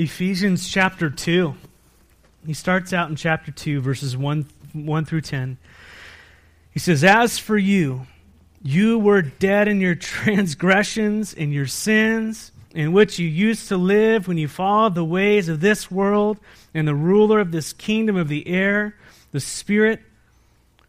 [0.00, 1.54] Ephesians chapter 2.
[2.46, 5.58] He starts out in chapter 2, verses 1, 1 through 10.
[6.72, 8.06] He says, As for you,
[8.62, 14.26] you were dead in your transgressions and your sins, in which you used to live
[14.26, 16.38] when you followed the ways of this world
[16.72, 18.96] and the ruler of this kingdom of the air,
[19.32, 20.00] the Spirit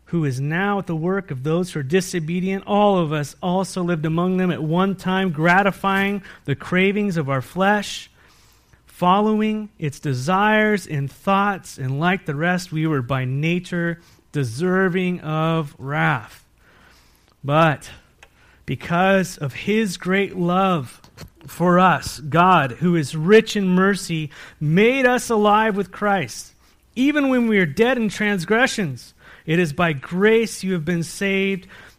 [0.05, 2.63] who is now at the work of those who are disobedient.
[2.65, 7.41] All of us also lived among them at one time, gratifying the cravings of our
[7.41, 8.09] flesh,
[9.01, 13.99] following its desires and thoughts, and like the rest, we were by nature
[14.31, 16.45] deserving of wrath.
[17.43, 17.89] But
[18.67, 21.01] because of his great love
[21.47, 24.29] for us, God, who is rich in mercy,
[24.59, 26.53] made us alive with Christ,
[26.95, 29.15] even when we are dead in transgressions.
[29.47, 31.65] It is by grace you have been saved,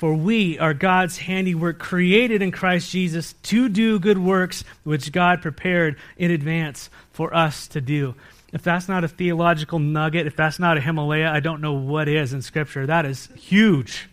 [0.00, 5.42] for we are God's handiwork, created in Christ Jesus to do good works, which God
[5.42, 8.14] prepared in advance for us to do.
[8.50, 12.08] If that's not a theological nugget, if that's not a Himalaya, I don't know what
[12.08, 12.86] is in Scripture.
[12.86, 14.08] That is huge.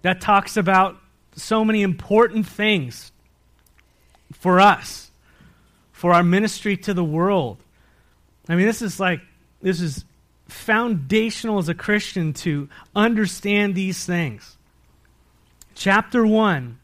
[0.00, 0.96] That talks about
[1.36, 3.12] so many important things
[4.32, 5.10] for us,
[5.92, 7.58] for our ministry to the world.
[8.48, 9.20] I mean, this is like,
[9.60, 10.02] this is
[10.48, 14.56] foundational as a Christian to understand these things.
[15.74, 16.78] Chapter 1,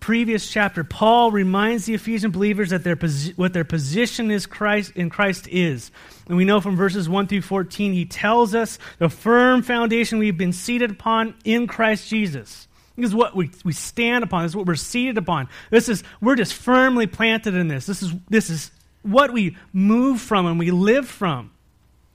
[0.00, 4.92] previous chapter, Paul reminds the Ephesian believers that their posi- what their position is Christ
[4.94, 5.90] in Christ is.
[6.26, 10.38] And we know from verses 1 through 14, he tells us the firm foundation we've
[10.38, 12.68] been seated upon in Christ Jesus.
[12.96, 14.42] This is what we, we stand upon.
[14.42, 15.48] This is what we're seated upon.
[15.70, 17.86] This is we're just firmly planted in this.
[17.86, 18.70] This is this is
[19.02, 21.52] what we move from and we live from.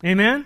[0.04, 0.46] Amen?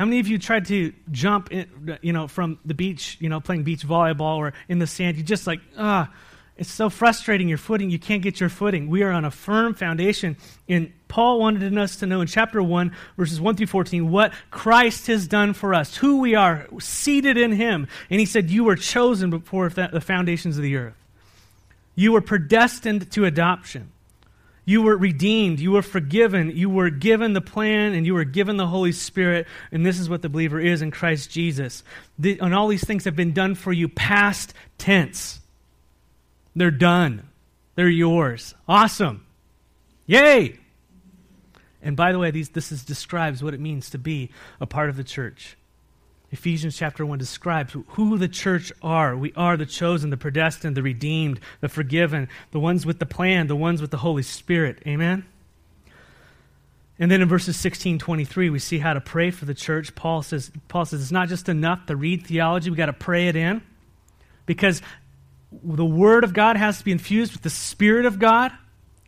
[0.00, 3.38] How many of you tried to jump, in, you know, from the beach, you know,
[3.38, 5.18] playing beach volleyball or in the sand?
[5.18, 6.10] You just like, ah,
[6.56, 7.50] it's so frustrating.
[7.50, 8.88] Your footing, you can't get your footing.
[8.88, 10.38] We are on a firm foundation.
[10.70, 15.08] And Paul wanted us to know in chapter 1, verses 1 through 14, what Christ
[15.08, 17.86] has done for us, who we are, seated in Him.
[18.08, 20.96] And he said, You were chosen before the foundations of the earth.
[21.94, 23.92] You were predestined to adoption
[24.70, 25.58] you were redeemed.
[25.58, 26.56] You were forgiven.
[26.56, 29.48] You were given the plan and you were given the Holy Spirit.
[29.72, 31.82] And this is what the believer is in Christ Jesus.
[32.20, 35.40] The, and all these things have been done for you past tense.
[36.54, 37.28] They're done,
[37.74, 38.54] they're yours.
[38.68, 39.26] Awesome.
[40.06, 40.60] Yay!
[41.82, 44.88] And by the way, these, this is, describes what it means to be a part
[44.88, 45.56] of the church.
[46.32, 49.16] Ephesians chapter 1 describes who the church are.
[49.16, 53.48] We are the chosen, the predestined, the redeemed, the forgiven, the ones with the plan,
[53.48, 54.80] the ones with the Holy Spirit.
[54.86, 55.24] Amen?
[57.00, 59.94] And then in verses 16, 23, we see how to pray for the church.
[59.94, 63.28] Paul says, Paul says it's not just enough to read theology, we got to pray
[63.28, 63.62] it in.
[64.46, 64.82] Because
[65.50, 68.52] the Word of God has to be infused with the Spirit of God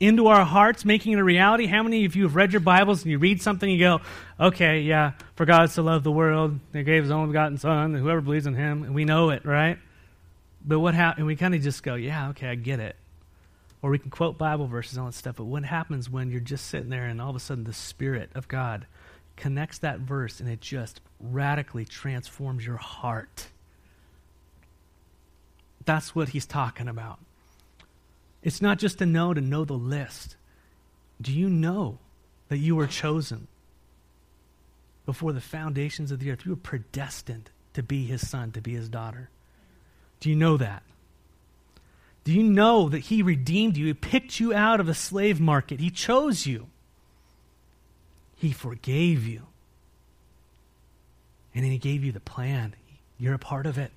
[0.02, 1.66] into our hearts, making it a reality.
[1.66, 4.00] How many of you have read your Bibles and you read something and you go,
[4.40, 7.96] okay, yeah, for God so loved the world, He gave His only begotten Son, and
[7.96, 9.78] whoever believes in Him, and we know it, right?
[10.64, 12.96] But what happens, and we kind of just go, yeah, okay, I get it.
[13.80, 16.40] Or we can quote Bible verses and all that stuff, but what happens when you're
[16.40, 18.88] just sitting there and all of a sudden the Spirit of God
[19.36, 23.46] connects that verse and it just radically transforms your heart?
[25.84, 27.20] That's what he's talking about.
[28.42, 30.36] It's not just to know to know the list.
[31.20, 31.98] Do you know
[32.48, 33.47] that you were chosen
[35.06, 36.44] before the foundations of the earth?
[36.44, 39.31] You were predestined to be his son, to be his daughter.
[40.20, 40.82] Do you know that?
[42.25, 43.86] Do you know that he redeemed you?
[43.86, 45.81] He picked you out of the slave market.
[45.81, 46.69] He chose you.
[48.37, 49.46] He forgave you.
[51.55, 52.75] And then he gave you the plan.
[53.19, 53.93] You're a part of it.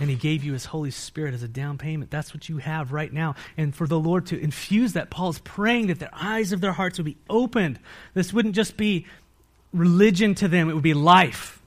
[0.00, 2.10] And he gave you his Holy Spirit as a down payment.
[2.10, 3.34] That's what you have right now.
[3.56, 6.72] And for the Lord to infuse that, Paul is praying that the eyes of their
[6.72, 7.78] hearts would be opened.
[8.14, 9.06] This wouldn't just be
[9.72, 11.60] religion to them, it would be life.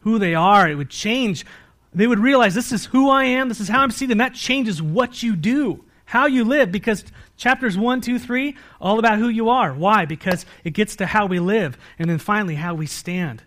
[0.00, 0.68] Who they are.
[0.68, 1.46] It would change.
[1.94, 4.34] They would realize this is who I am, this is how I'm seated, and that
[4.34, 7.04] changes what you do, how you live, because
[7.36, 9.74] chapters 1, 2, 3, all about who you are.
[9.74, 10.06] Why?
[10.06, 13.42] Because it gets to how we live, and then finally how we stand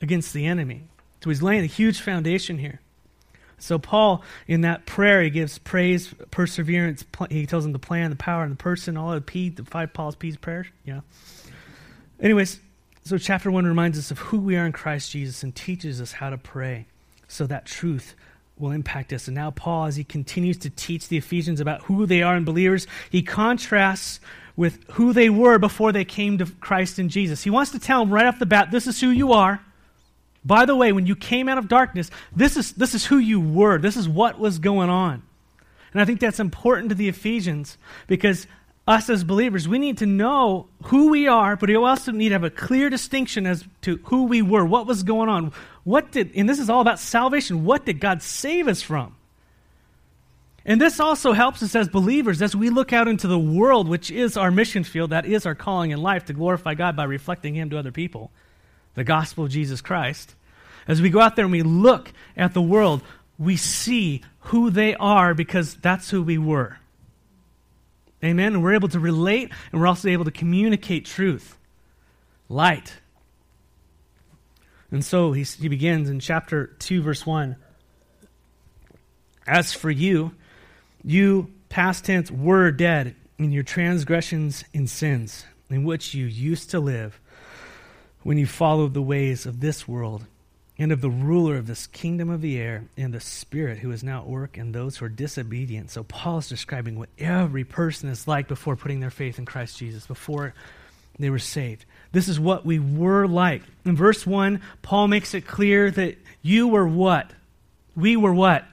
[0.00, 0.84] against the enemy.
[1.22, 2.80] So he's laying a huge foundation here.
[3.62, 7.04] So, Paul, in that prayer, he gives praise, perseverance.
[7.30, 9.64] He tells them the plan, the power, and the person, all of the P, the
[9.64, 10.66] five Paul's P's prayers.
[10.84, 11.00] Yeah.
[12.20, 12.58] Anyways,
[13.04, 16.12] so chapter one reminds us of who we are in Christ Jesus and teaches us
[16.12, 16.86] how to pray
[17.28, 18.14] so that truth
[18.58, 19.28] will impact us.
[19.28, 22.44] And now, Paul, as he continues to teach the Ephesians about who they are in
[22.44, 24.20] believers, he contrasts
[24.56, 27.42] with who they were before they came to Christ in Jesus.
[27.42, 29.60] He wants to tell them right off the bat this is who you are.
[30.44, 33.40] By the way, when you came out of darkness, this is, this is who you
[33.40, 33.78] were.
[33.78, 35.22] This is what was going on.
[35.92, 38.46] And I think that's important to the Ephesians because
[38.86, 42.34] us as believers, we need to know who we are, but we also need to
[42.34, 45.52] have a clear distinction as to who we were, what was going on.
[45.84, 49.14] What did, and this is all about salvation, what did God save us from?
[50.64, 54.10] And this also helps us as believers as we look out into the world, which
[54.10, 57.54] is our mission field, that is our calling in life to glorify God by reflecting
[57.54, 58.30] Him to other people
[58.94, 60.34] the gospel of Jesus Christ,
[60.86, 63.02] as we go out there and we look at the world,
[63.38, 66.78] we see who they are because that's who we were.
[68.24, 68.54] Amen?
[68.54, 71.58] And we're able to relate and we're also able to communicate truth.
[72.48, 72.94] Light.
[74.90, 77.56] And so he, he begins in chapter 2, verse 1.
[79.46, 80.34] As for you,
[81.02, 86.78] you, past tense, were dead in your transgressions and sins, in which you used to
[86.78, 87.18] live
[88.22, 90.24] when you follow the ways of this world
[90.78, 94.02] and of the ruler of this kingdom of the air and the spirit who is
[94.02, 95.90] now at work in those who are disobedient.
[95.90, 99.78] So Paul is describing what every person is like before putting their faith in Christ
[99.78, 100.54] Jesus, before
[101.18, 101.84] they were saved.
[102.12, 103.62] This is what we were like.
[103.84, 107.30] In verse 1, Paul makes it clear that you were what?
[107.94, 108.64] We were what?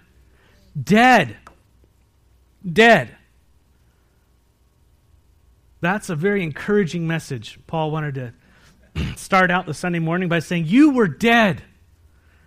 [0.81, 1.35] Dead.
[2.71, 3.15] Dead.
[5.81, 8.33] That's a very encouraging message Paul wanted to
[9.15, 11.63] start out the Sunday morning by saying, You were dead.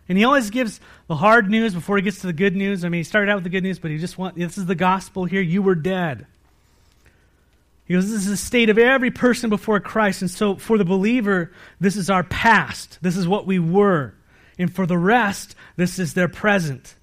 [0.08, 2.84] And he always gives the hard news before he gets to the good news.
[2.84, 4.66] I mean, he started out with the good news, but he just wants this is
[4.66, 5.40] the gospel here.
[5.40, 6.26] You were dead.
[7.84, 10.22] He goes, This is the state of every person before Christ.
[10.22, 12.98] And so for the believer, this is our past.
[13.00, 14.14] This is what we were.
[14.58, 16.94] And for the rest, this is their present.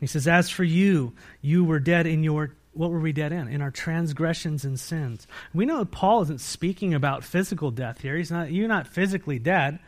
[0.00, 3.48] He says, As for you, you were dead in your what were we dead in?
[3.48, 5.26] In our transgressions and sins.
[5.54, 8.16] We know Paul isn't speaking about physical death here.
[8.16, 9.78] He's not, you're not physically dead,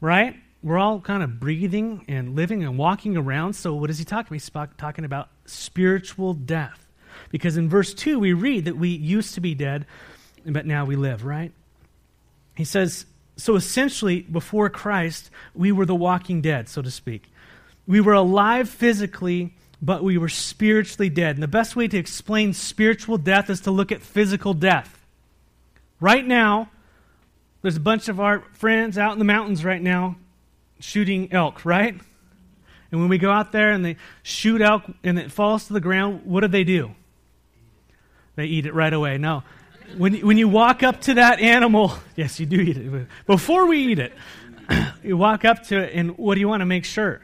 [0.00, 0.36] right?
[0.62, 3.54] We're all kind of breathing and living and walking around.
[3.54, 4.34] So, what is he talking about?
[4.34, 6.86] He's talking about spiritual death.
[7.30, 9.86] Because in verse 2, we read that we used to be dead,
[10.44, 11.52] but now we live, right?
[12.54, 17.30] He says, so essentially, before Christ, we were the walking dead, so to speak.
[17.86, 21.36] We were alive physically but we were spiritually dead.
[21.36, 25.04] And the best way to explain spiritual death is to look at physical death.
[26.00, 26.70] Right now,
[27.62, 30.16] there's a bunch of our friends out in the mountains right now
[30.78, 31.94] shooting elk, right?
[32.90, 35.80] And when we go out there and they shoot elk and it falls to the
[35.80, 36.94] ground, what do they do?
[38.36, 39.18] They eat it right away.
[39.18, 39.42] No.
[39.96, 43.08] When, when you walk up to that animal, yes, you do eat it.
[43.26, 44.12] Before we eat it,
[45.02, 47.20] you walk up to it, and what do you want to make sure?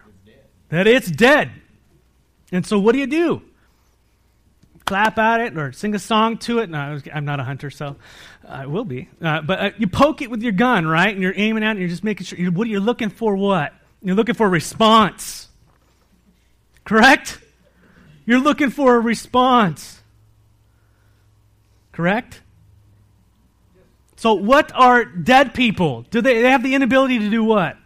[0.71, 1.51] That it's dead.
[2.53, 3.43] And so, what do you do?
[4.85, 6.71] Clap at it or sing a song to it?
[6.71, 7.97] No, I'm not a hunter, so
[8.47, 9.09] I will be.
[9.21, 11.13] Uh, but uh, you poke it with your gun, right?
[11.13, 12.39] And you're aiming at it, and you're just making sure.
[12.39, 13.37] You're, what you're looking for?
[13.37, 13.75] What?
[14.03, 15.49] You're looking for a response.
[16.85, 17.39] Correct?
[18.25, 20.01] You're looking for a response.
[21.93, 22.41] Correct?
[24.17, 26.03] So, what are dead people?
[26.11, 27.77] Do they, they have the inability to do what?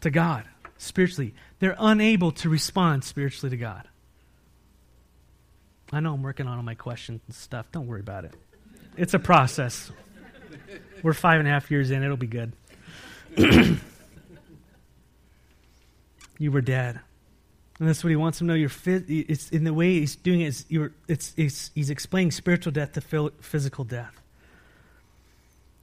[0.00, 0.44] To God,
[0.78, 3.86] spiritually they're unable to respond spiritually to God.
[5.92, 7.70] I know I'm working on all my questions and stuff.
[7.72, 8.34] Don't worry about it.
[8.96, 9.90] It's a process.
[11.02, 12.02] We're five and a half years in.
[12.02, 12.52] It'll be good.
[16.38, 17.00] you were dead.
[17.78, 18.58] And that's what he wants them to know.
[18.58, 20.48] You're it's in the way he's doing it.
[20.48, 24.19] Is you're, it's, it's, he's explaining spiritual death to physical death.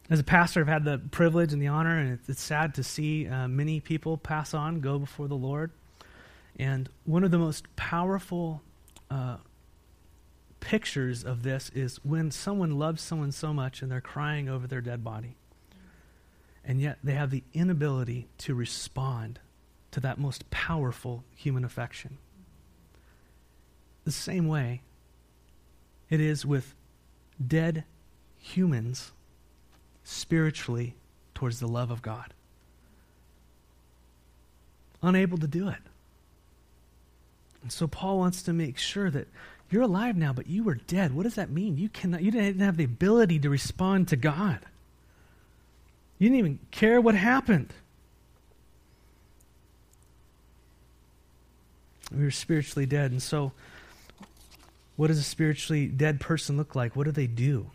[0.10, 3.28] As a pastor, I've had the privilege and the honor, and it's, sad to see
[3.28, 5.72] uh, many people pass on, go before the Lord.
[6.58, 8.62] And one of the most powerful
[9.12, 9.38] uh,
[10.62, 14.82] pictures of this is when someone loves someone so much and they're crying over their
[14.82, 15.36] dead body.
[16.64, 19.40] And yet they have the inability to respond
[19.92, 22.18] to that most powerful human affection.
[24.06, 24.84] The same way
[26.10, 26.76] it is with
[27.46, 27.84] dead
[28.38, 29.12] humans
[30.08, 30.96] spiritually
[31.34, 32.34] towards the love of God.
[35.04, 35.80] Unable to do it.
[37.62, 39.28] And so Paul wants to make sure that
[39.70, 41.14] you're alive now, but you were dead.
[41.14, 41.78] What does that mean?
[41.78, 44.60] You cannot you didn't have the ability to respond to God.
[46.18, 47.74] You didn't even care what happened.
[52.16, 53.12] We were spiritually dead.
[53.12, 53.52] And so,
[54.96, 56.96] what does a spiritually dead person look like?
[56.96, 57.70] What do they do?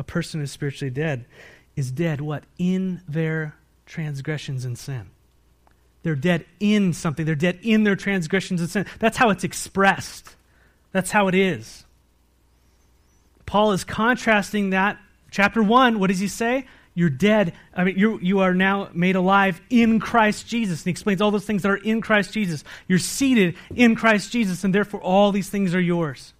[0.00, 1.26] A person who's spiritually dead
[1.76, 2.44] is dead, what?
[2.56, 3.54] In their
[3.84, 5.10] transgressions and sin.
[6.02, 7.26] They're dead in something.
[7.26, 8.86] They're dead in their transgressions and sin.
[8.98, 10.36] That's how it's expressed.
[10.92, 11.84] That's how it is.
[13.44, 14.98] Paul is contrasting that.
[15.30, 16.66] Chapter 1, what does he say?
[16.94, 17.52] You're dead.
[17.74, 20.80] I mean, you you are now made alive in Christ Jesus.
[20.80, 22.64] And he explains all those things that are in Christ Jesus.
[22.88, 26.32] You're seated in Christ Jesus, and therefore all these things are yours.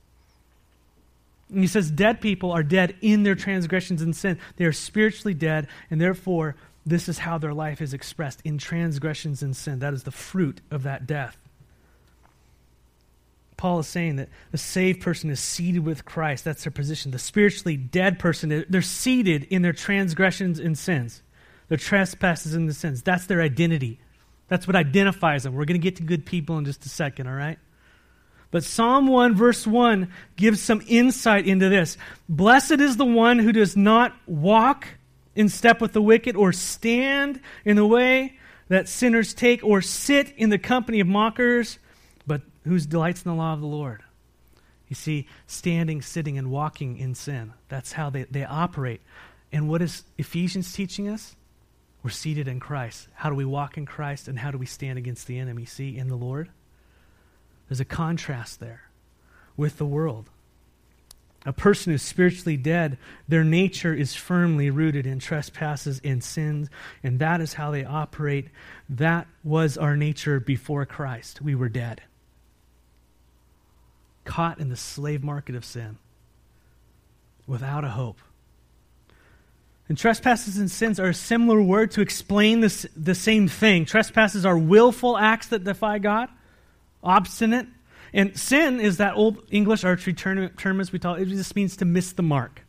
[1.50, 4.38] And he says, dead people are dead in their transgressions and sin.
[4.56, 9.42] They are spiritually dead, and therefore this is how their life is expressed in transgressions
[9.42, 9.80] and sin.
[9.80, 11.36] That is the fruit of that death.
[13.56, 16.44] Paul is saying that the saved person is seated with Christ.
[16.46, 17.10] That's their position.
[17.10, 21.22] The spiritually dead person, they're seated in their transgressions and sins,
[21.68, 23.02] their trespasses and the sins.
[23.02, 24.00] That's their identity.
[24.48, 25.54] That's what identifies them.
[25.54, 27.58] We're going to get to good people in just a second, all right?
[28.50, 31.96] But Psalm 1, verse 1, gives some insight into this.
[32.28, 34.86] Blessed is the one who does not walk
[35.36, 38.36] in step with the wicked, or stand in the way
[38.68, 41.78] that sinners take, or sit in the company of mockers
[42.26, 44.02] but whose delights in the law of the Lord.
[44.88, 47.52] You see, standing, sitting, and walking in sin.
[47.68, 49.00] That's how they, they operate.
[49.52, 51.36] And what is Ephesians teaching us?
[52.02, 53.08] We're seated in Christ.
[53.14, 55.64] How do we walk in Christ and how do we stand against the enemy?
[55.64, 56.50] See, in the Lord?
[57.70, 58.82] There's a contrast there
[59.56, 60.28] with the world.
[61.46, 62.98] A person who's spiritually dead,
[63.28, 66.68] their nature is firmly rooted in trespasses and sins,
[67.04, 68.48] and that is how they operate.
[68.88, 71.40] That was our nature before Christ.
[71.40, 72.02] We were dead
[74.24, 75.98] caught in the slave market of sin
[77.46, 78.18] without a hope.
[79.88, 83.86] And trespasses and sins are a similar word to explain this, the same thing.
[83.86, 86.28] Trespasses are willful acts that defy God,
[87.02, 87.66] obstinate.
[88.12, 91.18] And sin is that old English archery term, term as we talk.
[91.20, 92.62] It just means to miss the mark.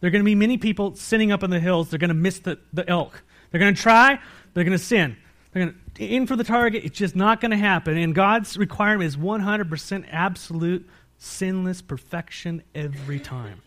[0.00, 1.90] There are going to be many people sitting up in the hills.
[1.90, 3.22] They're going to miss the, the elk.
[3.50, 4.18] They're going to try.
[4.52, 5.16] They're going to sin.
[5.52, 6.84] They're going to aim for the target.
[6.84, 7.96] It's just not going to happen.
[7.96, 13.62] And God's requirement is 100% absolute sinless perfection every time.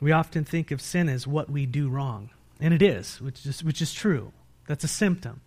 [0.00, 3.62] We often think of sin as what we do wrong, and it is, which is,
[3.62, 4.32] which is true.
[4.66, 5.42] That's a symptom.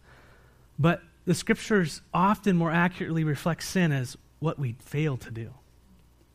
[0.77, 5.53] But the scriptures often more accurately reflect sin as what we fail to do.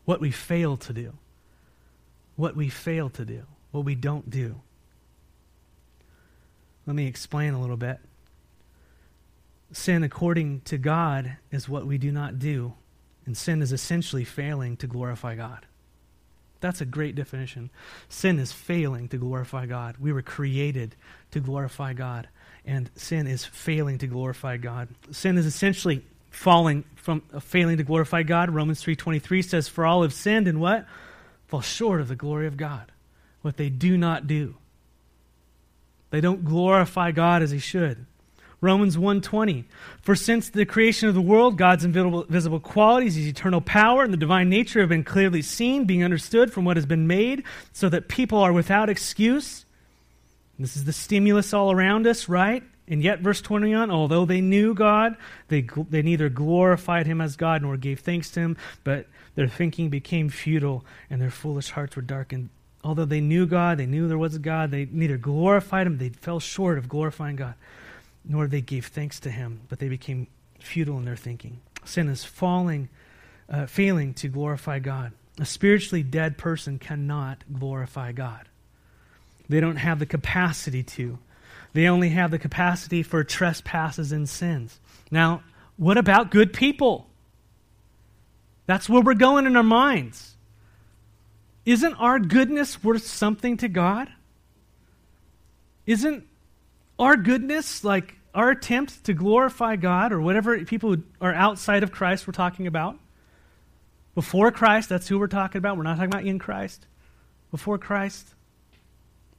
[0.05, 1.13] What we fail to do.
[2.37, 3.45] What we fail to do.
[3.71, 4.61] What we don't do.
[6.87, 7.99] Let me explain a little bit.
[9.73, 12.73] Sin, according to God, is what we do not do
[13.29, 15.67] and sin is essentially failing to glorify God.
[16.61, 17.69] That's a great definition.
[18.09, 19.97] Sin is failing to glorify God.
[20.01, 20.97] We were created
[21.33, 22.31] to glorify God,
[22.69, 24.89] and sin is failing to glorify God.
[25.11, 28.51] Sin is essentially falling from uh, failing to glorify God.
[28.51, 30.87] Romans 3:23 says for all have sinned and what?
[31.47, 32.93] Fall short of the glory of God.
[33.41, 34.57] What they do not do.
[36.11, 38.05] They don't glorify God as he should.
[38.61, 39.65] Romans 1:20
[40.03, 44.13] For since the creation of the world God's invisible, visible qualities his eternal power and
[44.13, 47.89] the divine nature have been clearly seen being understood from what has been made so
[47.89, 49.65] that people are without excuse
[50.59, 54.75] this is the stimulus all around us right and yet verse 21 although they knew
[54.75, 55.17] God
[55.49, 59.89] they they neither glorified him as God nor gave thanks to him but their thinking
[59.89, 62.49] became futile and their foolish hearts were darkened
[62.83, 66.11] although they knew God they knew there was a God they neither glorified him they
[66.11, 67.55] fell short of glorifying God
[68.29, 70.27] nor they gave thanks to him, but they became
[70.61, 71.61] futile in their thinking.
[71.85, 72.89] Sin is falling,
[73.49, 75.13] uh, failing to glorify God.
[75.41, 78.48] A spiritually dead person cannot glorify God.
[79.49, 81.19] They don't have the capacity to.
[81.73, 84.79] They only have the capacity for trespasses and sins.
[85.11, 85.43] Now,
[85.77, 87.09] what about good people?
[88.67, 90.37] That's where we're going in our minds.
[91.65, 94.09] Isn't our goodness worth something to God?
[95.87, 96.27] Isn't
[96.99, 101.91] our goodness like our attempt to glorify God or whatever people who are outside of
[101.91, 102.99] Christ we're talking about.
[104.15, 105.77] Before Christ, that's who we're talking about.
[105.77, 106.87] We're not talking about in Christ.
[107.51, 108.35] Before Christ.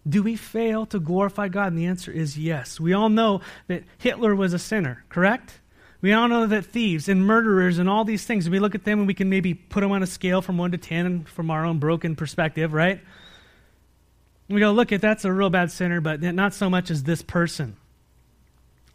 [0.10, 1.68] Do we fail to glorify God?
[1.68, 2.80] And the answer is yes.
[2.80, 5.60] We all know that Hitler was a sinner, correct?
[6.02, 9.00] We all know that thieves and murderers and all these things, we look at them
[9.00, 11.66] and we can maybe put them on a scale from 1 to 10 from our
[11.66, 13.02] own broken perspective, right?
[14.48, 17.22] We go, look at that's a real bad sinner, but not so much as this
[17.22, 17.76] person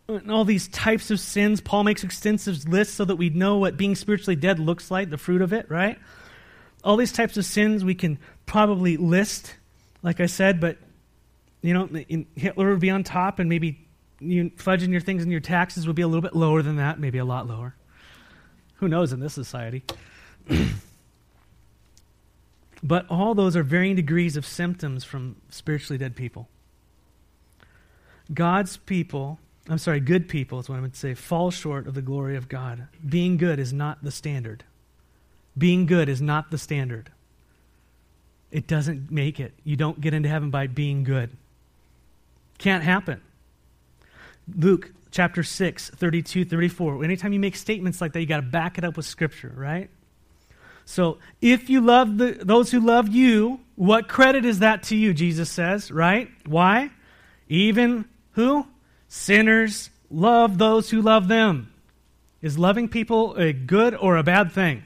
[0.09, 1.61] and all these types of sins.
[1.61, 5.19] Paul makes extensive lists so that we know what being spiritually dead looks like, the
[5.19, 5.99] fruit of it, right?
[6.83, 9.55] All these types of sins we can probably list,
[10.03, 10.77] like I said, but
[11.65, 11.89] you know,
[12.37, 13.89] Hitler would be on top, and maybe
[14.21, 17.01] you fudging your things and your taxes would be a little bit lower than that,
[17.01, 17.75] maybe a lot lower.
[18.77, 19.83] Who knows in this society?
[22.83, 26.49] but all those are varying degrees of symptoms from spiritually dead people.
[28.33, 32.03] God's people, I'm sorry, good people is what I would say, fall short of the
[32.03, 32.89] glory of God.
[33.09, 34.65] Being good is not the standard.
[35.57, 37.11] Being good is not the standard.
[38.51, 39.55] It doesn't make it.
[39.65, 41.31] You don't get into heaven by being good.
[42.59, 43.21] Can't happen.
[44.55, 47.05] Luke chapter 6, 32, 34.
[47.05, 49.89] Anytime you make statements like that, you got to back it up with scripture, right?
[50.85, 55.15] So if you love the, those who love you, what credit is that to you,
[55.15, 56.29] Jesus says, right?
[56.47, 56.91] Why?
[57.49, 58.67] Even who?
[59.09, 61.73] Sinners love those who love them.
[62.43, 64.83] Is loving people a good or a bad thing?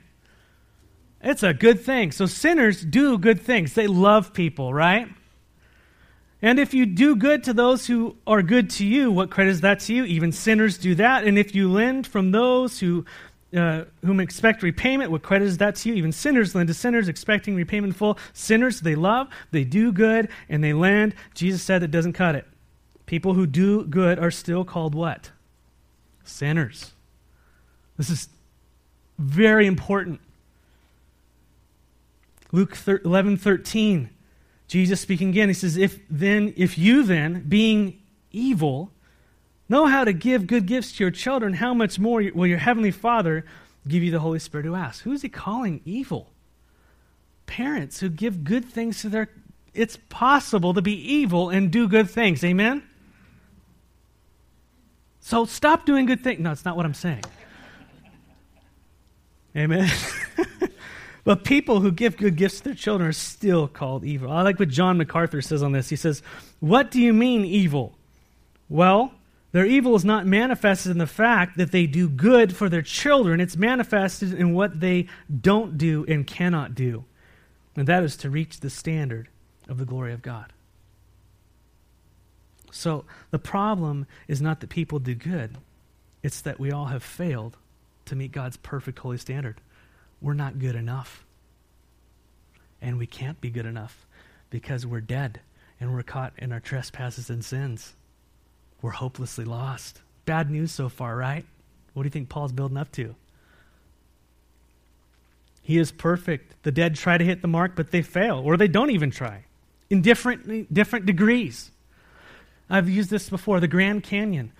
[1.20, 2.12] It's a good thing.
[2.12, 3.74] So sinners do good things.
[3.74, 5.08] They love people, right?
[6.40, 9.60] And if you do good to those who are good to you, what credit is
[9.62, 10.04] that to you?
[10.04, 11.24] Even sinners do that.
[11.24, 13.04] And if you lend from those who
[13.56, 15.94] uh, whom expect repayment, what credit is that to you?
[15.94, 18.18] Even sinners lend to sinners, expecting repayment full.
[18.34, 21.14] Sinners, they love, they do good, and they lend.
[21.34, 22.46] Jesus said it doesn't cut it.
[23.06, 25.30] People who do good are still called what?
[26.24, 26.92] Sinners.
[27.96, 28.28] This is
[29.18, 30.20] very important.
[32.52, 34.10] Luke 11 13.
[34.68, 38.92] Jesus speaking again, he says, If then, if you then, being evil,
[39.68, 42.90] know how to give good gifts to your children, how much more will your heavenly
[42.90, 43.44] Father
[43.88, 45.00] give you the Holy Spirit who asks?
[45.00, 46.32] Who is he calling evil?
[47.46, 49.30] Parents who give good things to their
[49.74, 52.42] it's possible to be evil and do good things.
[52.42, 52.82] Amen?
[55.20, 56.40] So stop doing good things.
[56.40, 57.22] No, it's not what I'm saying.
[59.56, 59.90] Amen.
[61.28, 64.32] But people who give good gifts to their children are still called evil.
[64.32, 65.90] I like what John MacArthur says on this.
[65.90, 66.22] He says,
[66.58, 67.98] What do you mean evil?
[68.70, 69.12] Well,
[69.52, 73.42] their evil is not manifested in the fact that they do good for their children,
[73.42, 75.06] it's manifested in what they
[75.42, 77.04] don't do and cannot do.
[77.76, 79.28] And that is to reach the standard
[79.68, 80.54] of the glory of God.
[82.70, 85.58] So the problem is not that people do good,
[86.22, 87.58] it's that we all have failed
[88.06, 89.60] to meet God's perfect holy standard
[90.20, 91.24] we're not good enough.
[92.80, 94.06] And we can't be good enough
[94.50, 95.40] because we're dead
[95.80, 97.94] and we're caught in our trespasses and sins.
[98.82, 100.00] We're hopelessly lost.
[100.24, 101.44] Bad news so far, right?
[101.94, 103.14] What do you think Paul's building up to?
[105.62, 106.62] He is perfect.
[106.62, 109.44] The dead try to hit the mark, but they fail, or they don't even try
[109.90, 111.70] in different, different degrees.
[112.70, 114.52] I've used this before the Grand Canyon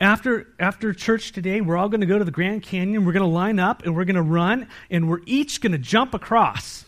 [0.00, 3.04] after after church today, we're all going to go to the Grand Canyon.
[3.04, 5.78] We're going to line up and we're going to run and we're each going to
[5.78, 6.84] jump across.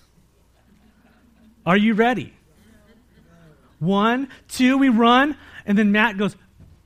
[1.67, 2.33] Are you ready?
[3.79, 6.35] One, two, we run, and then Matt goes,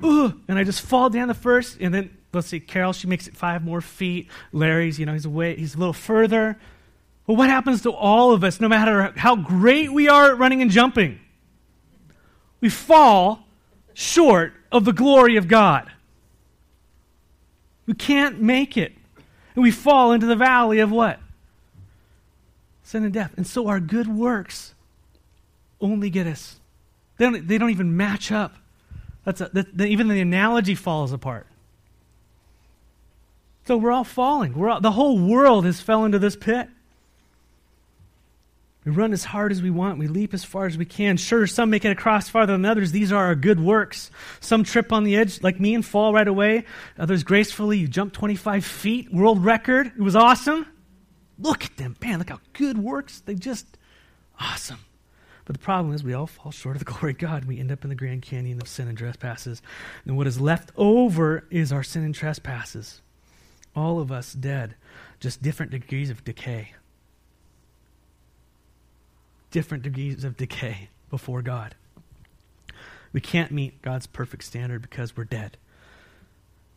[0.05, 3.27] ooh, and I just fall down the first, and then let's see, Carol, she makes
[3.27, 4.29] it five more feet.
[4.53, 6.59] Larry's, you know, he's away, he's a little further.
[7.27, 10.61] But what happens to all of us, no matter how great we are at running
[10.61, 11.19] and jumping?
[12.61, 13.47] We fall
[13.95, 15.91] short of the glory of God.
[17.87, 18.93] We can't make it.
[19.55, 21.21] And we fall into the valley of what?
[22.83, 23.33] Sin and death.
[23.37, 24.75] And so our good works
[25.81, 26.59] only get us.
[27.19, 28.55] They don't, they don't even match up.
[29.25, 31.47] That's a, that, even the analogy falls apart.
[33.67, 34.55] So we're all falling.
[34.55, 36.69] We're all, the whole world has fell into this pit.
[38.85, 39.99] We run as hard as we want.
[39.99, 41.17] We leap as far as we can.
[41.17, 42.91] Sure, some make it across farther than others.
[42.91, 44.11] These are our good works.
[44.41, 46.65] Some trip on the edge, like me, and fall right away.
[46.99, 49.87] Others gracefully, you jump 25 feet, world record.
[49.87, 50.67] It was awesome.
[51.39, 51.97] Look at them.
[52.03, 53.21] Man, look how good works.
[53.21, 53.67] They just,
[54.41, 54.81] awesome.
[55.45, 57.45] But the problem is, we all fall short of the glory of God.
[57.45, 59.63] We end up in the Grand Canyon of sin and trespasses.
[60.05, 63.01] And what is left over is our sin and trespasses.
[63.77, 64.75] All of us dead,
[65.21, 66.73] just different degrees of decay
[69.53, 71.77] different degrees of decay before God.
[73.13, 75.57] We can't meet God's perfect standard because we're dead.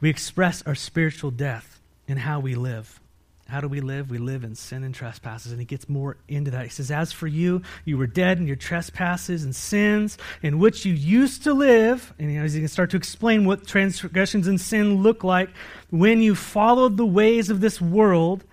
[0.02, 3.00] We express our spiritual death in how we live.
[3.48, 4.10] How do we live?
[4.10, 5.52] We live in sin and trespasses.
[5.52, 6.64] And he gets more into that.
[6.64, 10.84] He says, As for you, you were dead in your trespasses and sins in which
[10.84, 12.14] you used to live.
[12.18, 15.50] And he's going to start to explain what transgressions and sin look like
[15.92, 18.44] when you followed the ways of this world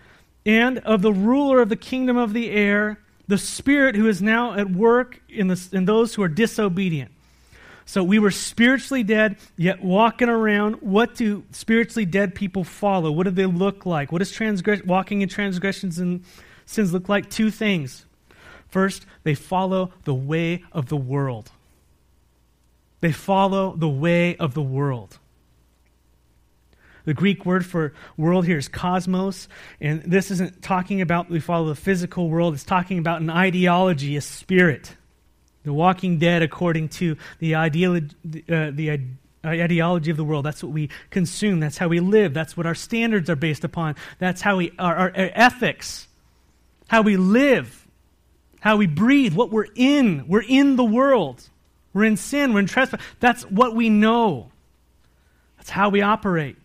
[0.44, 2.98] and of the ruler of the kingdom of the air
[3.32, 7.10] the Spirit who is now at work in, the, in those who are disobedient.
[7.86, 10.82] So we were spiritually dead, yet walking around.
[10.82, 13.10] What do spiritually dead people follow?
[13.10, 14.12] What do they look like?
[14.12, 16.24] What does transgress- walking in transgressions and
[16.66, 17.30] sins look like?
[17.30, 18.04] Two things.
[18.68, 21.50] First, they follow the way of the world.
[23.00, 25.18] They follow the way of the world.
[27.04, 29.48] The Greek word for world here is cosmos,
[29.80, 34.16] and this isn't talking about we follow the physical world, it's talking about an ideology,
[34.16, 34.96] a spirit.
[35.64, 38.10] The walking dead, according to the, ideolo-
[38.50, 39.00] uh, the
[39.44, 40.44] ideology of the world.
[40.44, 41.60] That's what we consume.
[41.60, 42.34] That's how we live.
[42.34, 43.94] That's what our standards are based upon.
[44.18, 46.08] That's how we, our, our, our ethics,
[46.88, 47.86] how we live,
[48.60, 50.26] how we breathe, what we're in.
[50.26, 51.48] We're in the world.
[51.92, 52.54] We're in sin.
[52.54, 53.00] We're in trespass.
[53.20, 54.50] That's what we know.
[55.58, 56.56] That's how we operate.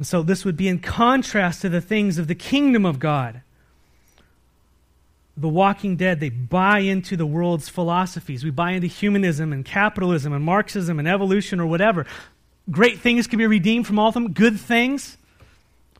[0.00, 3.42] And so this would be in contrast to the things of the kingdom of God.
[5.36, 8.42] The walking dead, they buy into the world's philosophies.
[8.42, 12.06] We buy into humanism and capitalism and Marxism and evolution or whatever.
[12.70, 15.18] Great things can be redeemed from all of them, good things.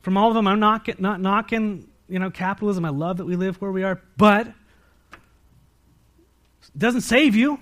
[0.01, 2.83] From all of them, I'm not, not knocking you know, capitalism.
[2.85, 4.55] I love that we live where we are, but it
[6.75, 7.59] doesn't save you.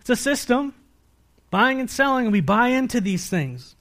[0.00, 0.72] It's a system.
[1.50, 3.76] Buying and selling, and we buy into these things.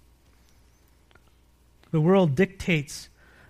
[1.97, 3.09] The world dictates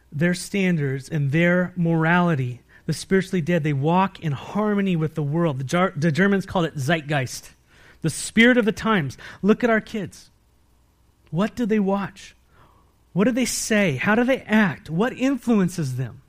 [0.10, 2.62] their standards and their morality.
[2.86, 5.60] The spiritually dead, they walk in harmony with the world.
[5.60, 7.50] The, Jar- the Germans called it Zeitgeist,
[8.04, 9.18] the spirit of the times.
[9.42, 10.30] Look at our kids.
[11.30, 12.38] What do they watch?
[13.12, 13.98] What do they say?
[13.98, 14.90] How do they act?
[14.90, 16.22] What influences them?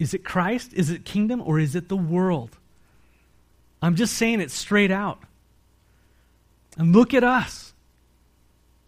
[0.00, 0.72] Is it Christ?
[0.74, 1.40] Is it kingdom?
[1.46, 2.58] Or is it the world?
[3.80, 5.20] I'm just saying it straight out.
[6.76, 7.65] And look at us.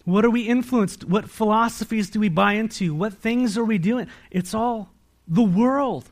[0.09, 1.05] What are we influenced?
[1.05, 2.95] What philosophies do we buy into?
[2.95, 4.07] What things are we doing?
[4.31, 4.89] It's all
[5.27, 6.09] the world.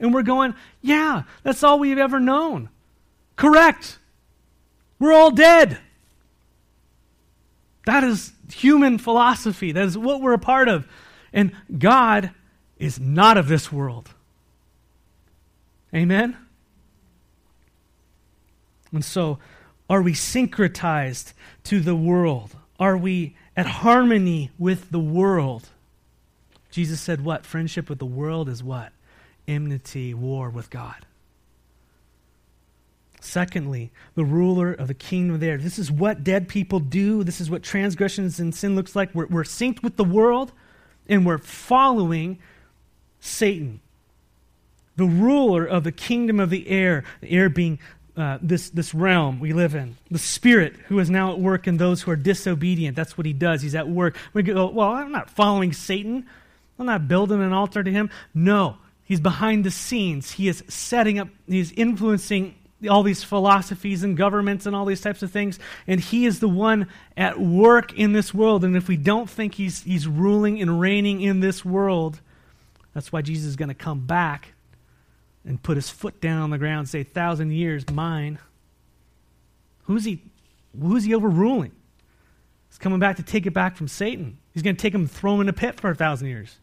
[0.00, 2.70] And we're going, yeah, that's all we've ever known.
[3.36, 3.98] Correct.
[4.98, 5.76] We're all dead.
[7.84, 9.72] That is human philosophy.
[9.72, 10.88] That is what we're a part of.
[11.30, 12.30] And God
[12.78, 14.08] is not of this world.
[15.94, 16.34] Amen?
[18.90, 19.38] And so,
[19.90, 22.56] are we syncretized to the world?
[22.84, 25.70] Are we at harmony with the world?
[26.70, 27.46] Jesus said, What?
[27.46, 28.92] Friendship with the world is what?
[29.48, 31.06] Enmity, war with God.
[33.22, 35.56] Secondly, the ruler of the kingdom of the air.
[35.56, 37.24] This is what dead people do.
[37.24, 39.14] This is what transgressions and sin looks like.
[39.14, 40.52] We're, we're synced with the world
[41.08, 42.38] and we're following
[43.18, 43.80] Satan.
[44.96, 47.78] The ruler of the kingdom of the air, the air being
[48.16, 49.96] uh, this, this realm we live in.
[50.10, 52.96] The Spirit who is now at work in those who are disobedient.
[52.96, 53.62] That's what he does.
[53.62, 54.16] He's at work.
[54.32, 56.26] We go, well, I'm not following Satan.
[56.78, 58.10] I'm not building an altar to him.
[58.32, 60.32] No, he's behind the scenes.
[60.32, 62.54] He is setting up, he's influencing
[62.88, 65.58] all these philosophies and governments and all these types of things.
[65.86, 68.64] And he is the one at work in this world.
[68.64, 72.20] And if we don't think he's, he's ruling and reigning in this world,
[72.92, 74.53] that's why Jesus is going to come back
[75.44, 78.38] and put his foot down on the ground and say, thousand years, mine.
[79.84, 80.22] Who's he,
[80.78, 81.72] who's he overruling?
[82.68, 84.38] He's coming back to take it back from Satan.
[84.52, 86.56] He's going to take him and throw him in a pit for a thousand years.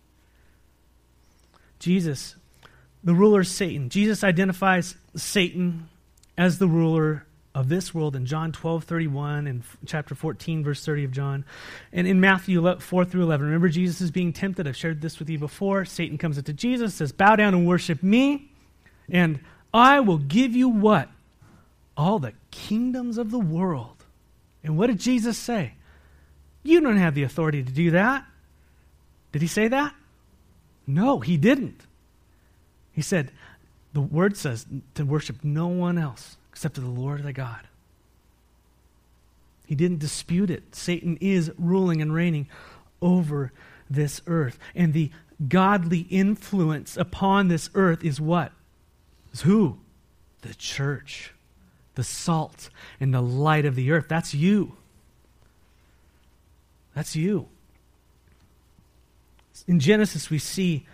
[1.80, 2.36] Jesus,
[3.04, 3.90] the ruler Satan.
[3.90, 5.90] Jesus identifies Satan
[6.38, 11.04] as the ruler of this world in John 12, 31 and chapter 14, verse 30
[11.06, 11.46] of John.
[11.92, 14.68] And in Matthew 4 through 11, remember Jesus is being tempted.
[14.68, 15.86] I've shared this with you before.
[15.86, 18.51] Satan comes up to Jesus, says, Bow down and worship me.
[19.12, 19.40] And
[19.74, 21.10] I will give you what?
[21.96, 24.06] All the kingdoms of the world.
[24.64, 25.74] And what did Jesus say?
[26.64, 28.26] You don't have the authority to do that.
[29.32, 29.94] Did he say that?
[30.88, 31.82] No, he didn't.
[32.94, 33.32] He said,
[33.94, 37.62] the word says to worship no one else except to the Lord thy God.
[39.66, 40.76] He didn't dispute it.
[40.76, 42.48] Satan is ruling and reigning
[43.02, 43.52] over
[43.90, 44.60] this earth.
[44.76, 45.12] And the
[45.48, 48.52] godly influence upon this earth is what?
[49.34, 49.80] Is who?
[50.42, 51.34] The church,
[51.96, 54.06] the salt and the light of the earth.
[54.08, 54.76] That's you.
[56.96, 57.48] That's you.
[59.68, 60.86] In Genesis, we see,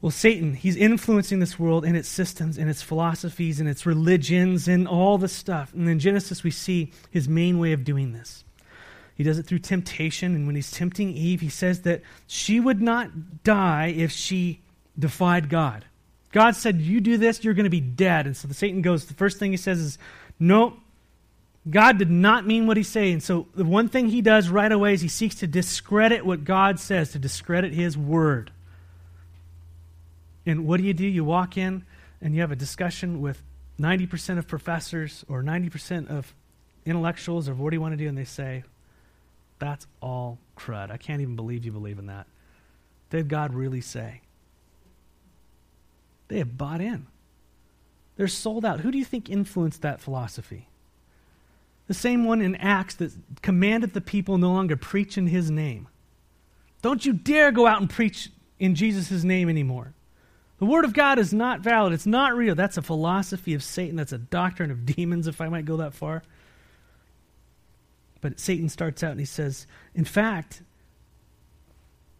[0.00, 4.68] well, Satan, he's influencing this world and its systems and its philosophies and its religions
[4.68, 5.72] and all the stuff.
[5.72, 8.44] And in Genesis, we see his main way of doing this.
[9.16, 10.34] He does it through temptation.
[10.34, 14.60] And when he's tempting Eve, he says that she would not die if she
[14.98, 15.86] defied God.
[16.34, 18.26] God said, You do this, you're going to be dead.
[18.26, 19.98] And so the Satan goes, the first thing he says is,
[20.38, 20.76] Nope.
[21.70, 23.20] God did not mean what he's saying.
[23.20, 26.78] So the one thing he does right away is he seeks to discredit what God
[26.78, 28.50] says, to discredit his word.
[30.44, 31.06] And what do you do?
[31.06, 31.84] You walk in
[32.20, 33.40] and you have a discussion with
[33.80, 36.34] 90% of professors or 90% of
[36.84, 38.08] intellectuals or what do you want to do?
[38.08, 38.64] And they say,
[39.60, 40.90] That's all crud.
[40.90, 42.26] I can't even believe you believe in that.
[43.08, 44.20] Did God really say?
[46.34, 47.06] They have bought in.
[48.16, 48.80] They're sold out.
[48.80, 50.66] Who do you think influenced that philosophy?
[51.86, 55.86] The same one in Acts that commanded the people no longer preach in his name.
[56.82, 59.94] Don't you dare go out and preach in Jesus' name anymore.
[60.58, 61.92] The Word of God is not valid.
[61.92, 62.56] It's not real.
[62.56, 63.94] That's a philosophy of Satan.
[63.94, 66.24] That's a doctrine of demons, if I might go that far.
[68.20, 70.62] But Satan starts out and he says, in fact,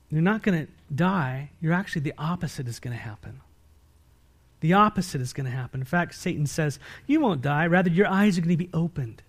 [0.08, 1.50] you're not going to die.
[1.60, 3.40] You're actually, the opposite is going to happen.
[4.64, 5.82] The opposite is going to happen.
[5.82, 7.66] In fact, Satan says, You won't die.
[7.66, 9.22] Rather, your eyes are going to be opened.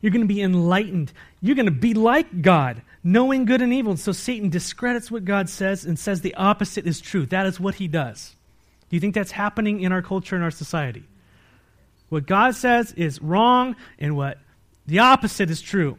[0.00, 1.12] You're going to be enlightened.
[1.40, 3.90] You're going to be like God, knowing good and evil.
[3.90, 7.26] And so Satan discredits what God says and says the opposite is true.
[7.26, 8.36] That is what he does.
[8.88, 11.02] Do you think that's happening in our culture and our society?
[12.08, 14.38] What God says is wrong, and what
[14.86, 15.98] the opposite is true.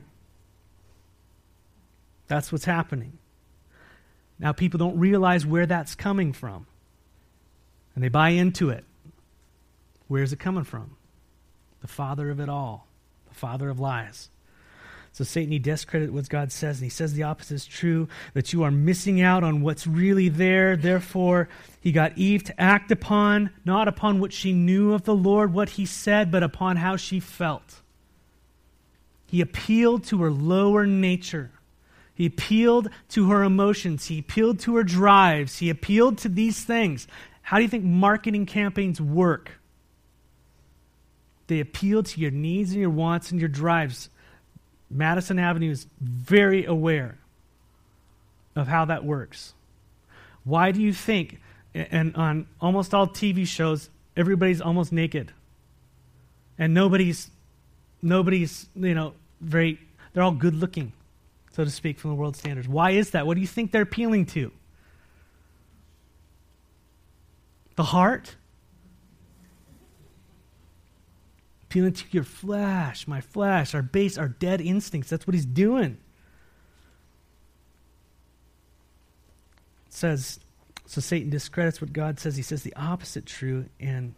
[2.28, 3.18] That's what's happening.
[4.40, 6.68] Now, people don't realize where that's coming from,
[7.96, 8.86] and they buy into it.
[10.08, 10.96] Where's it coming from?
[11.82, 12.88] The father of it all
[13.32, 14.30] the father of lies.
[15.14, 18.54] So Satan, he discredits what God says, and he says the opposite is true, that
[18.54, 20.78] you are missing out on what's really there.
[20.78, 21.50] Therefore,
[21.82, 25.72] he got Eve to act upon, not upon what she knew of the Lord, what
[25.72, 27.82] he said, but upon how she felt.
[29.26, 31.52] He appealed to her lower nature.
[32.14, 34.06] He appealed to her emotions.
[34.06, 35.58] He appealed to her drives.
[35.58, 37.08] He appealed to these things.
[37.52, 39.60] How do you think marketing campaigns work?
[41.48, 44.10] They appeal to your needs and your wants and your drives.
[44.90, 47.18] Madison Avenue is very aware
[48.56, 49.54] of how that works.
[50.46, 51.42] Why do you think,
[51.76, 55.34] and on almost all TV shows, everybody's almost naked?
[56.58, 57.30] And nobody's,
[58.02, 59.12] nobody's, you know,
[59.42, 59.78] very,
[60.14, 60.94] they're all good looking,
[61.52, 62.70] so to speak, from the world standards.
[62.70, 63.28] Why is that?
[63.28, 64.54] What do you think they're appealing to?
[67.76, 68.36] The heart?
[71.72, 75.10] appealing to your flesh, my flesh, our base, our dead instincts.
[75.10, 75.98] That's what he's doing.
[79.88, 80.38] It says,
[80.86, 82.36] so Satan discredits what God says.
[82.36, 84.16] He says the opposite true, and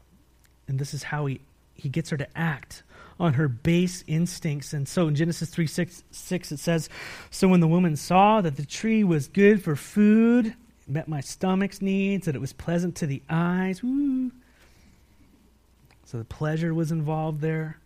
[0.68, 1.42] and this is how he,
[1.76, 2.82] he gets her to act
[3.20, 4.74] on her base instincts.
[4.74, 6.89] And so in Genesis 3 6, 6, it says,
[7.30, 10.56] So when the woman saw that the tree was good for food,
[10.88, 14.32] met my stomach's needs, that it was pleasant to the eyes, woo,
[16.06, 17.80] so the pleasure was involved there.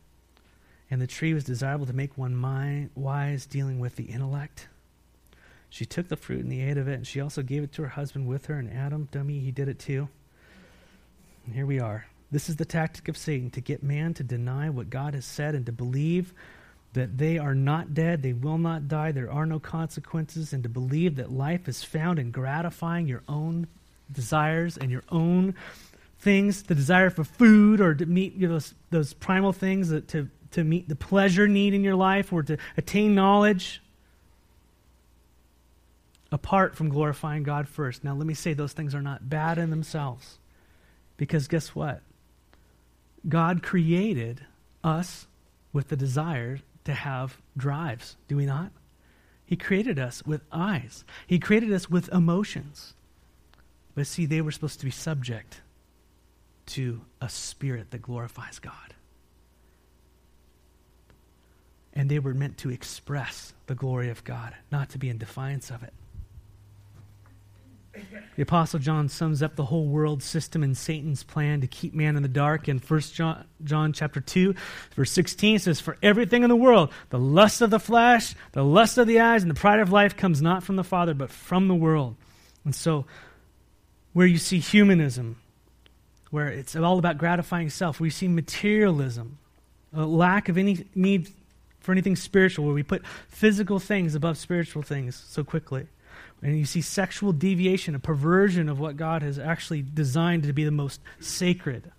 [0.91, 4.67] And the tree was desirable to make one mind, wise, dealing with the intellect.
[5.69, 7.83] She took the fruit and the ate of it, and she also gave it to
[7.83, 10.09] her husband with her, and Adam, dummy, he did it too.
[11.45, 12.07] And here we are.
[12.29, 15.55] This is the tactic of Satan to get man to deny what God has said
[15.55, 16.33] and to believe
[16.97, 20.69] that they are not dead, they will not die, there are no consequences, and to
[20.69, 23.67] believe that life is found in gratifying your own
[24.11, 25.53] desires and your own
[26.19, 30.07] things, the desire for food or to meet you know, those, those primal things, that,
[30.07, 33.81] to, to meet the pleasure need in your life or to attain knowledge,
[36.31, 38.03] apart from glorifying God first.
[38.03, 40.39] Now, let me say those things are not bad in themselves.
[41.15, 42.01] Because guess what?
[43.29, 44.41] God created
[44.83, 45.27] us
[45.73, 48.71] with the desire to have drives, do we not?
[49.45, 52.95] He created us with eyes, He created us with emotions.
[53.93, 55.61] But see, they were supposed to be subject
[56.67, 58.93] to a spirit that glorifies God.
[61.93, 65.71] And they were meant to express the glory of God, not to be in defiance
[65.71, 65.93] of it.
[68.35, 72.15] The Apostle John sums up the whole world system and Satan's plan to keep man
[72.15, 74.53] in the dark in 1 John, John chapter 2,
[74.95, 78.97] verse 16 says, For everything in the world, the lust of the flesh, the lust
[78.97, 81.67] of the eyes, and the pride of life comes not from the Father, but from
[81.67, 82.15] the world.
[82.63, 83.05] And so,
[84.13, 85.37] where you see humanism,
[86.31, 87.99] where it's all about gratifying self.
[87.99, 89.37] We see materialism,
[89.93, 91.29] a lack of any need
[91.79, 95.87] for anything spiritual, where we put physical things above spiritual things so quickly.
[96.41, 100.63] And you see sexual deviation, a perversion of what God has actually designed to be
[100.63, 101.91] the most sacred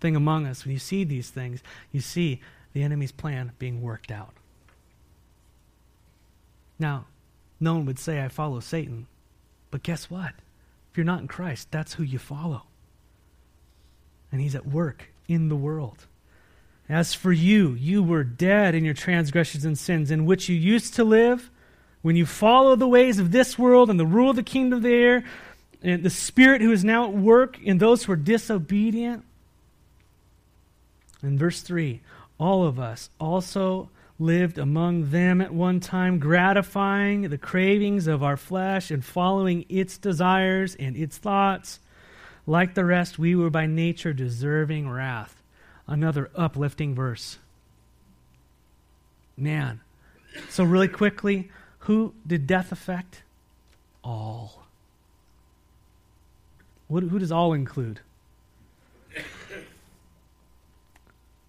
[0.00, 0.64] thing among us.
[0.64, 2.40] When you see these things, you see
[2.72, 4.34] the enemy's plan being worked out.
[6.78, 7.06] Now,
[7.58, 9.06] no one would say, I follow Satan.
[9.70, 10.32] But guess what?
[10.90, 12.62] If you're not in Christ, that's who you follow
[14.34, 16.06] and he's at work in the world.
[16.88, 20.94] As for you, you were dead in your transgressions and sins, in which you used
[20.94, 21.52] to live,
[22.04, 24.82] when you follow the ways of this world and the rule of the kingdom of
[24.82, 25.24] the air,
[25.82, 29.24] and the Spirit who is now at work in those who are disobedient.
[31.22, 32.02] In verse 3,
[32.38, 33.88] all of us also
[34.18, 39.96] lived among them at one time, gratifying the cravings of our flesh and following its
[39.96, 41.80] desires and its thoughts.
[42.46, 45.42] like the rest, we were by nature deserving wrath.
[45.86, 47.38] Another uplifting verse.
[49.38, 49.80] Man.
[50.50, 51.50] So, really quickly,
[51.84, 53.22] who did death affect?
[54.02, 54.62] All.
[56.88, 58.00] What, who does all include?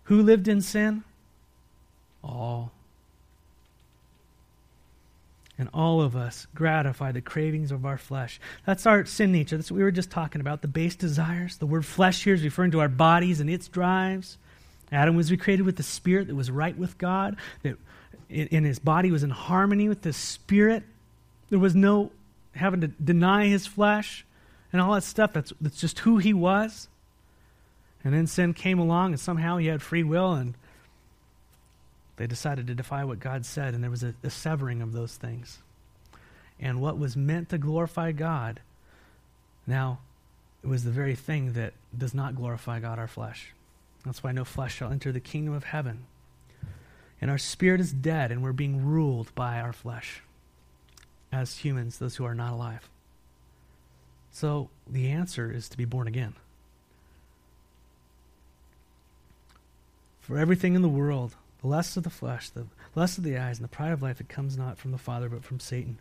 [0.04, 1.04] who lived in sin?
[2.21, 2.71] All.
[5.58, 8.41] And all of us gratify the cravings of our flesh.
[8.65, 9.56] That's our sin nature.
[9.56, 10.62] That's what we were just talking about.
[10.62, 11.58] The base desires.
[11.58, 14.38] The word flesh here is referring to our bodies and its drives.
[14.91, 17.78] Adam was recreated with the spirit that was right with God, that
[18.30, 20.84] in his body was in harmony with the spirit.
[21.50, 22.12] There was no
[22.54, 24.26] having to deny his flesh
[24.72, 25.34] and all that stuff.
[25.34, 26.88] That's, that's just who he was.
[28.04, 30.54] And then sin came along, and somehow he had free will, and
[32.18, 35.16] they decided to defy what God said, and there was a, a severing of those
[35.16, 35.60] things.
[36.60, 38.60] And what was meant to glorify God,
[39.66, 40.00] now
[40.64, 43.54] it was the very thing that does not glorify God, our flesh.
[44.06, 46.06] That's why no flesh shall enter the kingdom of heaven.
[47.21, 50.21] And our spirit is dead, and we're being ruled by our flesh
[51.32, 52.89] as humans, those who are not alive.
[54.32, 56.34] So the answer is to be born again.
[60.19, 63.58] For everything in the world, the lust of the flesh, the lust of the eyes,
[63.58, 65.99] and the pride of life, it comes not from the Father, but from Satan.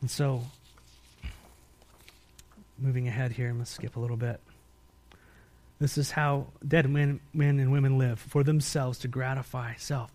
[0.00, 0.44] And so,
[2.78, 4.40] moving ahead here, I'm going to skip a little bit.
[5.78, 10.10] This is how dead men, men and women live for themselves to gratify self.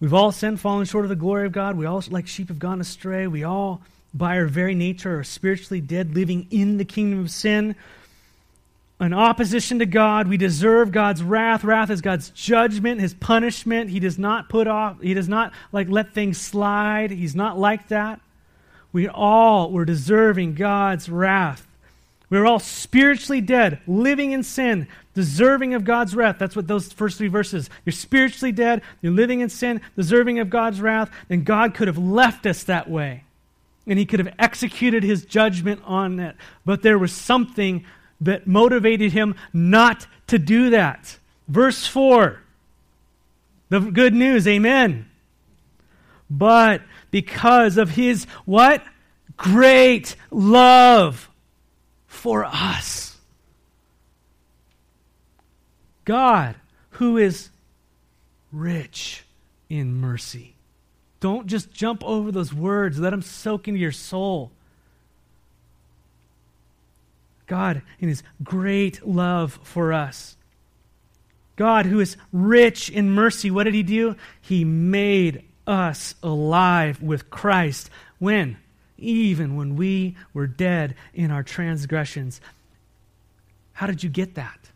[0.00, 1.76] We've all sinned, fallen short of the glory of God.
[1.76, 3.26] We all, like sheep, have gone astray.
[3.26, 7.76] We all, by our very nature, are spiritually dead, living in the kingdom of sin
[9.00, 10.28] in opposition to God.
[10.28, 11.64] We deserve God's wrath.
[11.64, 13.90] Wrath is God's judgment, his punishment.
[13.90, 17.10] He does not put off, he does not like let things slide.
[17.10, 18.20] He's not like that.
[18.92, 21.66] We all were deserving God's wrath.
[22.32, 26.36] We are all spiritually dead, living in sin, deserving of God's wrath.
[26.38, 27.68] That's what those first three verses.
[27.84, 31.98] You're spiritually dead, you're living in sin, deserving of God's wrath, and God could have
[31.98, 33.24] left us that way.
[33.86, 36.34] And he could have executed his judgment on it.
[36.64, 37.84] But there was something
[38.22, 41.18] that motivated him not to do that.
[41.48, 42.40] Verse 4.
[43.68, 45.04] The good news, amen.
[46.30, 48.82] But because of his what?
[49.36, 51.28] Great love
[52.22, 53.16] for us.
[56.04, 56.54] God,
[56.90, 57.50] who is
[58.52, 59.24] rich
[59.68, 60.54] in mercy.
[61.18, 64.52] Don't just jump over those words, let them soak into your soul.
[67.48, 70.36] God, in his great love for us.
[71.56, 74.14] God, who is rich in mercy, what did he do?
[74.40, 77.90] He made us alive with Christ.
[78.20, 78.58] When?
[79.02, 82.40] Even when we were dead in our transgressions.
[83.72, 84.70] How did you get that?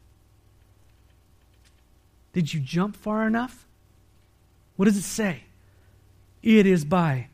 [2.32, 3.66] Did you jump far enough?
[4.76, 5.44] What does it say?
[6.42, 7.28] It is by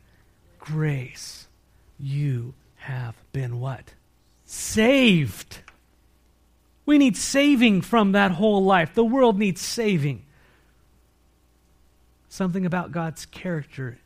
[0.59, 1.47] grace
[1.99, 3.93] you have been what?
[4.53, 5.59] saved.
[6.85, 8.93] We need saving from that whole life.
[8.93, 10.23] The world needs saving.
[12.29, 13.97] Something about God's character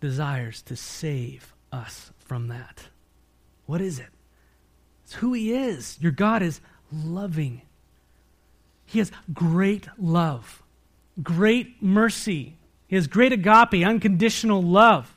[0.00, 2.84] desires to save us from that.
[3.66, 4.08] What is it?
[5.04, 5.98] It's who He is.
[6.00, 6.60] Your God is
[6.92, 7.62] loving.
[8.84, 10.62] He has great love,
[11.22, 12.56] great mercy.
[12.88, 15.12] He has great agape, unconditional love.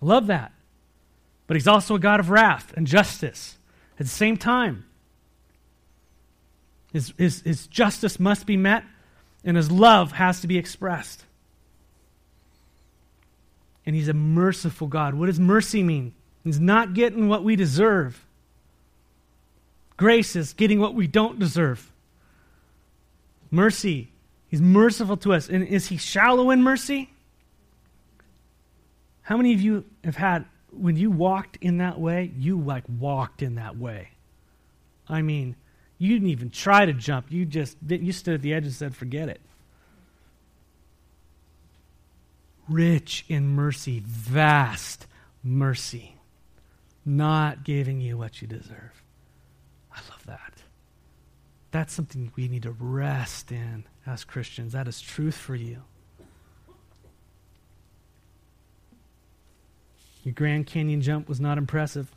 [0.00, 0.52] Love that.
[1.46, 3.58] But he's also a God of wrath and justice
[3.98, 4.84] at the same time.
[6.92, 8.84] His, his, his justice must be met,
[9.44, 11.24] and his love has to be expressed.
[13.86, 15.14] And he's a merciful God.
[15.14, 16.12] What does mercy mean?
[16.44, 18.24] He's not getting what we deserve.
[19.96, 21.92] Grace is getting what we don't deserve.
[23.50, 24.10] Mercy,
[24.48, 25.48] he's merciful to us.
[25.48, 27.10] And is he shallow in mercy?
[29.22, 33.42] How many of you have had when you walked in that way, you like walked
[33.42, 34.10] in that way.
[35.08, 35.56] I mean,
[35.98, 37.30] you didn't even try to jump.
[37.30, 39.40] You just you stood at the edge and said, "Forget it."
[42.68, 45.06] Rich in mercy, vast
[45.42, 46.16] mercy,
[47.04, 49.02] not giving you what you deserve.
[49.92, 50.54] I love that.
[51.70, 54.72] That's something we need to rest in as Christians.
[54.72, 55.82] That is truth for you.
[60.24, 62.10] Your Grand Canyon jump was not impressive,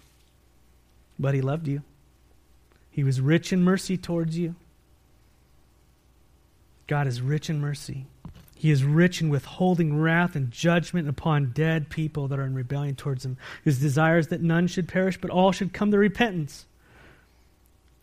[1.20, 1.84] but He loved you.
[2.90, 4.56] He was rich in mercy towards you.
[6.88, 8.08] God is rich in mercy.
[8.60, 12.94] He is rich in withholding wrath and judgment upon dead people that are in rebellion
[12.94, 13.38] towards him.
[13.64, 16.66] His desires that none should perish, but all should come to repentance.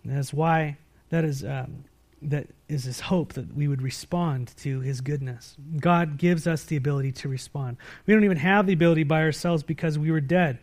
[0.03, 0.79] And that's why
[1.11, 1.85] that is um,
[2.23, 5.59] that is his hope that we would respond to his goodness.
[5.79, 7.77] God gives us the ability to respond.
[8.07, 10.59] We don't even have the ability by ourselves because we were dead.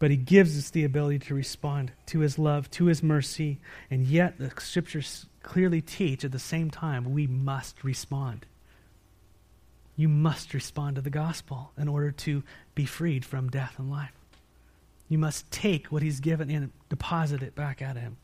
[0.00, 3.58] But he gives us the ability to respond to his love, to his mercy,
[3.90, 8.44] and yet the scriptures clearly teach at the same time we must respond.
[10.02, 12.42] You must respond to the gospel in order to
[12.74, 14.10] be freed from death and life.
[15.08, 18.16] You must take what he's given and deposit it back at him.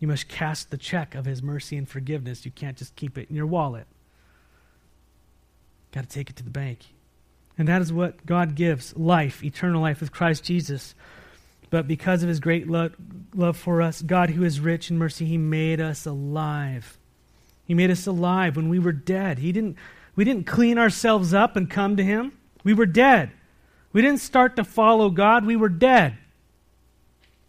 [0.00, 2.44] You must cast the check of his mercy and forgiveness.
[2.44, 3.86] You can't just keep it in your wallet.
[5.92, 6.80] Got to take it to the bank.
[7.56, 10.96] And that is what God gives life, eternal life with Christ Jesus.
[11.70, 12.90] But because of his great lo-
[13.36, 16.98] love for us, God, who is rich in mercy, he made us alive.
[17.66, 19.38] He made us alive when we were dead.
[19.38, 19.76] He didn't,
[20.16, 22.32] we didn't clean ourselves up and come to him.
[22.64, 23.30] We were dead.
[23.92, 25.44] We didn't start to follow God.
[25.44, 26.16] We were dead.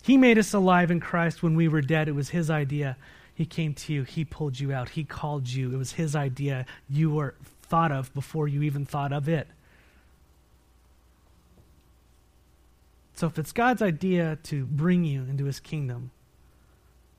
[0.02, 2.08] He made us alive in Christ when we were dead.
[2.08, 2.98] It was His idea.
[3.34, 4.04] He came to you.
[4.04, 4.90] He pulled you out.
[4.90, 5.74] He called you.
[5.74, 6.66] It was His idea.
[6.90, 9.48] You were thought of before you even thought of it.
[13.14, 16.10] So, if it's God's idea to bring you into His kingdom,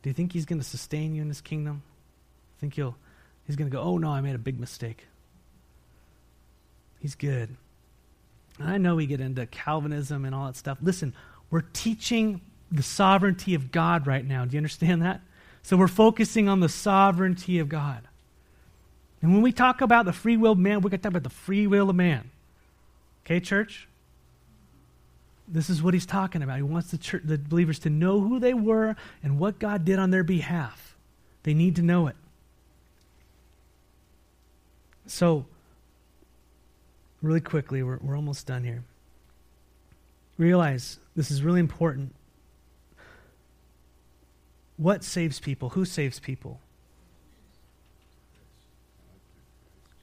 [0.03, 1.82] do you think He's going to sustain you in His kingdom?
[2.61, 2.97] Think He'll
[3.47, 5.07] He's going to go, "Oh no, I made a big mistake."
[7.03, 7.57] He's good.
[8.61, 10.79] I know we get into Calvinism and all that stuff.
[10.81, 11.15] Listen,
[11.51, 12.41] we're teaching
[12.71, 14.45] the sovereignty of God right now.
[14.45, 15.21] Do you understand that?
[15.65, 18.03] So we're focusing on the sovereignty of God.
[19.21, 21.25] And when we talk about the free will of man, we're going to talk about
[21.25, 22.31] the free will of man.
[23.27, 23.89] Okay, church?
[25.49, 26.57] This is what he's talking about.
[26.57, 28.95] He wants the, church, the believers to know who they were
[29.25, 30.97] and what God did on their behalf.
[31.43, 32.17] They need to know it.
[35.07, 35.47] So,
[37.23, 38.85] really quickly, we're, we're almost done here.
[40.37, 42.14] Realize this is really important.
[44.77, 45.70] What saves people?
[45.70, 46.61] Who saves people?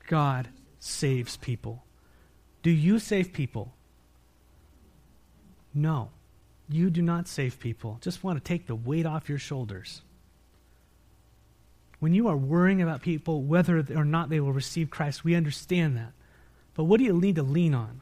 [0.08, 0.48] God
[0.80, 1.84] saves people.
[2.64, 3.74] Do you save people?
[5.74, 6.10] No.
[6.70, 7.98] You do not save people.
[8.02, 10.02] Just want to take the weight off your shoulders.
[12.00, 15.98] When you are worrying about people, whether or not they will receive Christ, we understand
[15.98, 16.14] that.
[16.76, 18.02] But what do you need to lean on?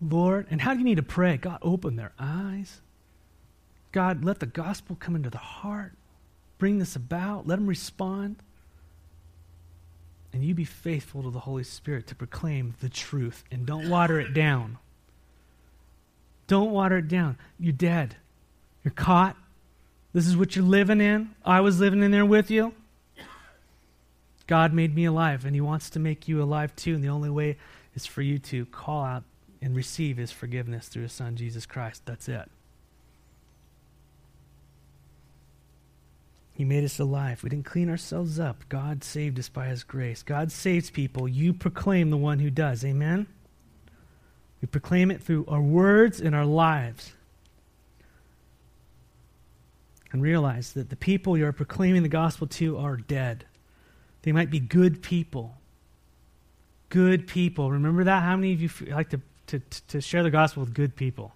[0.00, 1.36] Lord, and how do you need to pray?
[1.36, 2.80] God, open their eyes.
[3.90, 5.92] God, let the gospel come into the heart.
[6.58, 7.46] Bring this about.
[7.46, 8.36] Let them respond.
[10.32, 14.20] And you be faithful to the Holy Spirit to proclaim the truth and don't water
[14.20, 14.78] it down.
[16.46, 17.38] Don't water it down.
[17.58, 18.16] You're dead.
[18.84, 19.36] You're caught.
[20.12, 21.30] This is what you're living in.
[21.44, 22.74] I was living in there with you.
[24.48, 26.94] God made me alive, and He wants to make you alive too.
[26.94, 27.58] And the only way
[27.94, 29.22] is for you to call out
[29.62, 32.02] and receive His forgiveness through His Son, Jesus Christ.
[32.06, 32.50] That's it.
[36.54, 37.44] He made us alive.
[37.44, 38.64] We didn't clean ourselves up.
[38.68, 40.22] God saved us by His grace.
[40.22, 41.28] God saves people.
[41.28, 42.84] You proclaim the one who does.
[42.84, 43.26] Amen?
[44.62, 47.12] We proclaim it through our words and our lives.
[50.10, 53.44] And realize that the people you are proclaiming the gospel to are dead.
[54.22, 55.56] They might be good people.
[56.88, 57.70] Good people.
[57.70, 58.22] Remember that?
[58.22, 61.32] How many of you like to, to, to share the gospel with good people?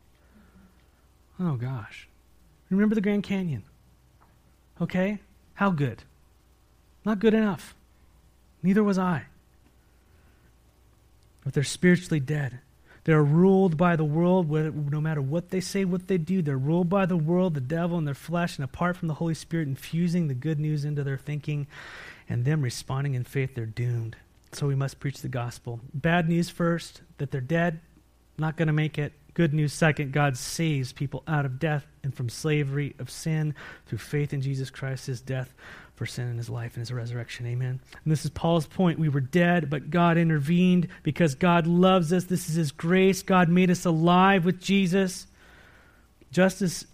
[1.38, 2.08] Oh, gosh.
[2.70, 3.64] Remember the Grand Canyon.
[4.80, 5.18] Okay?
[5.54, 6.02] How good?
[7.04, 7.74] Not good enough.
[8.62, 9.24] Neither was I.
[11.44, 12.60] But they're spiritually dead.
[13.04, 16.40] They're ruled by the world, no matter what they say, what they do.
[16.40, 19.34] They're ruled by the world, the devil, and their flesh, and apart from the Holy
[19.34, 21.66] Spirit infusing the good news into their thinking
[22.32, 24.16] and them responding in faith, they're doomed.
[24.52, 25.80] So we must preach the gospel.
[25.92, 27.80] Bad news first, that they're dead,
[28.38, 29.12] not going to make it.
[29.34, 33.54] Good news second, God saves people out of death and from slavery of sin
[33.84, 35.54] through faith in Jesus Christ, his death
[35.94, 37.46] for sin and his life and his resurrection.
[37.46, 37.80] Amen.
[38.02, 38.98] And this is Paul's point.
[38.98, 42.24] We were dead, but God intervened because God loves us.
[42.24, 43.22] This is his grace.
[43.22, 45.26] God made us alive with Jesus.
[46.30, 46.86] Just as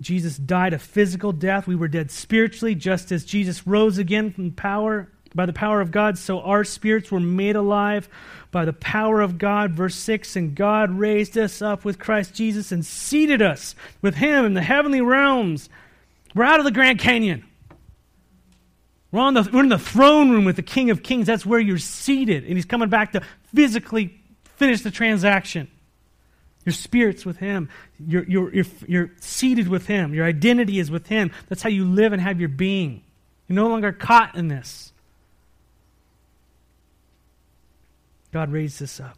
[0.00, 4.52] Jesus died a physical death, we were dead spiritually, just as Jesus rose again from
[4.52, 8.08] power by the power of God, so our spirits were made alive
[8.50, 9.72] by the power of God.
[9.72, 14.44] Verse 6 And God raised us up with Christ Jesus and seated us with Him
[14.44, 15.68] in the heavenly realms.
[16.34, 17.44] We're out of the Grand Canyon.
[19.12, 21.26] We're, on the, we're in the throne room with the King of Kings.
[21.26, 22.44] That's where you're seated.
[22.44, 23.22] And He's coming back to
[23.54, 24.20] physically
[24.56, 25.68] finish the transaction.
[26.64, 27.68] Your spirit's with Him.
[27.98, 30.12] You're, you're, you're, you're, seated with Him.
[30.12, 31.30] Your identity is with Him.
[31.48, 33.02] That's how you live and have your being.
[33.48, 34.92] You're no longer caught in this.
[38.32, 39.16] God raised this up.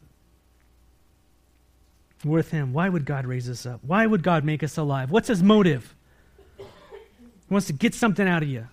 [2.25, 2.73] With Him.
[2.73, 3.81] Why would God raise us up?
[3.83, 5.11] Why would God make us alive?
[5.11, 5.95] What's His motive?
[6.57, 6.65] He
[7.51, 8.69] wants to get something out of you.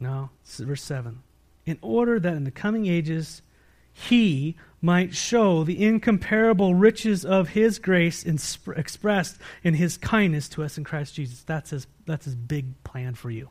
[0.00, 1.20] No, verse 7.
[1.66, 3.42] In order that in the coming ages,
[3.98, 8.38] he might show the incomparable riches of his grace in,
[8.76, 11.42] expressed in his kindness to us in Christ Jesus.
[11.42, 13.48] That's his, that's his big plan for you.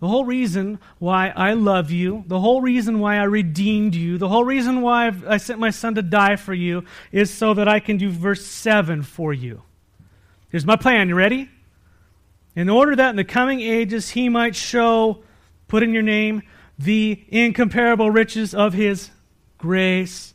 [0.00, 4.28] The whole reason why I love you, the whole reason why I redeemed you, the
[4.28, 7.68] whole reason why I've, i sent my son to die for you is so that
[7.68, 9.62] I can do verse 7 for you.
[10.48, 11.08] Here's my plan.
[11.08, 11.48] You ready?
[12.56, 15.22] In order that in the coming ages he might show,
[15.68, 16.42] put in your name,
[16.78, 19.10] the incomparable riches of his
[19.58, 20.34] grace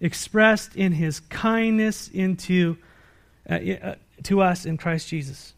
[0.00, 2.76] expressed in his kindness into
[3.48, 5.54] uh, uh, to us in Christ Jesus.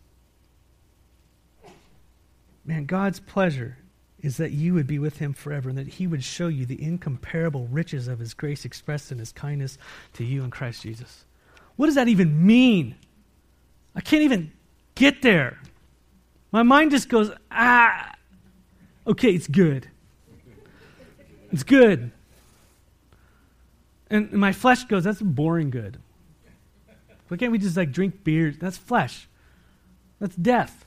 [2.64, 3.78] Man, God's pleasure
[4.20, 6.80] is that you would be with him forever and that he would show you the
[6.80, 9.78] incomparable riches of his grace expressed in his kindness
[10.12, 11.24] to you in Christ Jesus.
[11.74, 12.94] What does that even mean?
[13.96, 14.52] I can't even
[14.94, 15.58] get there.
[16.52, 18.14] My mind just goes, ah,
[19.06, 19.88] okay, it's good.
[21.52, 22.10] It's good.
[24.10, 25.98] And my flesh goes, that's boring good.
[27.28, 28.54] Why can't we just like drink beer?
[28.58, 29.28] That's flesh.
[30.20, 30.84] That's death.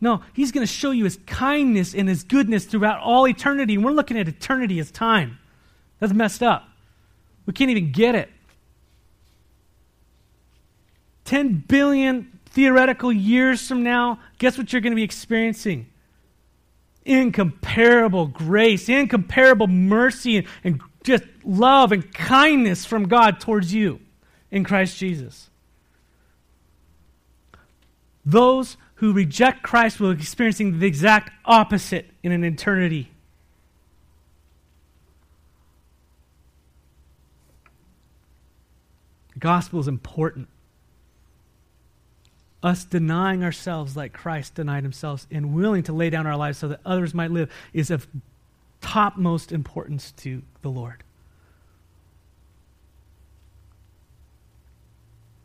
[0.00, 3.74] No, he's going to show you his kindness and his goodness throughout all eternity.
[3.74, 5.38] And we're looking at eternity as time.
[5.98, 6.68] That's messed up.
[7.46, 8.30] We can't even get it.
[11.24, 15.86] 10 billion theoretical years from now, guess what you're going to be experiencing?
[17.04, 24.00] Incomparable grace, incomparable mercy, and, just love and kindness from God towards you
[24.50, 25.48] in Christ Jesus.
[28.26, 33.10] Those who reject Christ will be experiencing the exact opposite in an eternity.
[39.32, 40.48] The gospel is important
[42.62, 46.68] us denying ourselves like Christ denied himself and willing to lay down our lives so
[46.68, 48.06] that others might live is of
[48.80, 51.04] topmost importance to the Lord.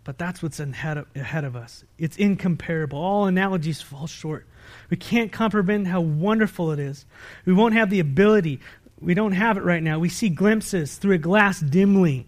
[0.03, 1.83] But that's what's ahead of, ahead of us.
[1.97, 2.99] It's incomparable.
[2.99, 4.45] All analogies fall short.
[4.89, 7.05] We can't comprehend how wonderful it is.
[7.45, 8.59] We won't have the ability.
[8.99, 9.99] We don't have it right now.
[9.99, 12.25] We see glimpses through a glass dimly.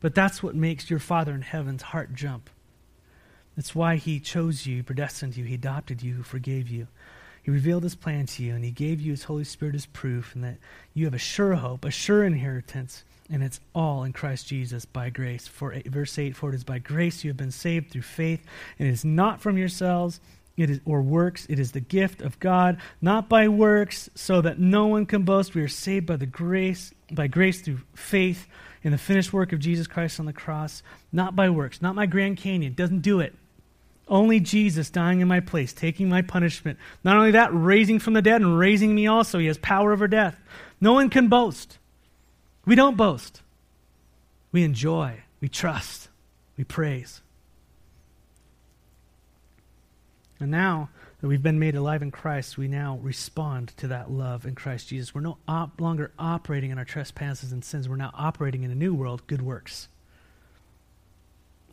[0.00, 2.48] But that's what makes your Father in heaven's heart jump.
[3.56, 6.88] That's why He chose you, predestined you, He adopted you, forgave you.
[7.42, 10.34] He revealed His plan to you, and He gave you His Holy Spirit as proof,
[10.34, 10.58] and that
[10.94, 15.10] you have a sure hope, a sure inheritance, and it's all in Christ Jesus by
[15.10, 15.46] grace.
[15.46, 18.44] For verse eight, for it is by grace you have been saved through faith,
[18.78, 20.20] and it is not from yourselves.
[20.56, 24.58] It is or works, it is the gift of God, not by works, so that
[24.58, 25.54] no one can boast.
[25.54, 28.48] We are saved by the grace, by grace through faith
[28.82, 30.82] in the finished work of Jesus Christ on the cross,
[31.12, 32.72] not by works, not my Grand Canyon.
[32.72, 33.34] Doesn't do it.
[34.08, 36.78] Only Jesus dying in my place, taking my punishment.
[37.02, 39.38] Not only that, raising from the dead and raising me also.
[39.38, 40.38] He has power over death.
[40.80, 41.78] No one can boast.
[42.64, 43.42] We don't boast.
[44.52, 46.08] We enjoy, we trust,
[46.56, 47.20] we praise.
[50.38, 50.90] And now
[51.20, 54.88] that we've been made alive in Christ, we now respond to that love in Christ
[54.88, 55.14] Jesus.
[55.14, 57.88] We're no op- longer operating in our trespasses and sins.
[57.88, 59.88] We're now operating in a new world, good works.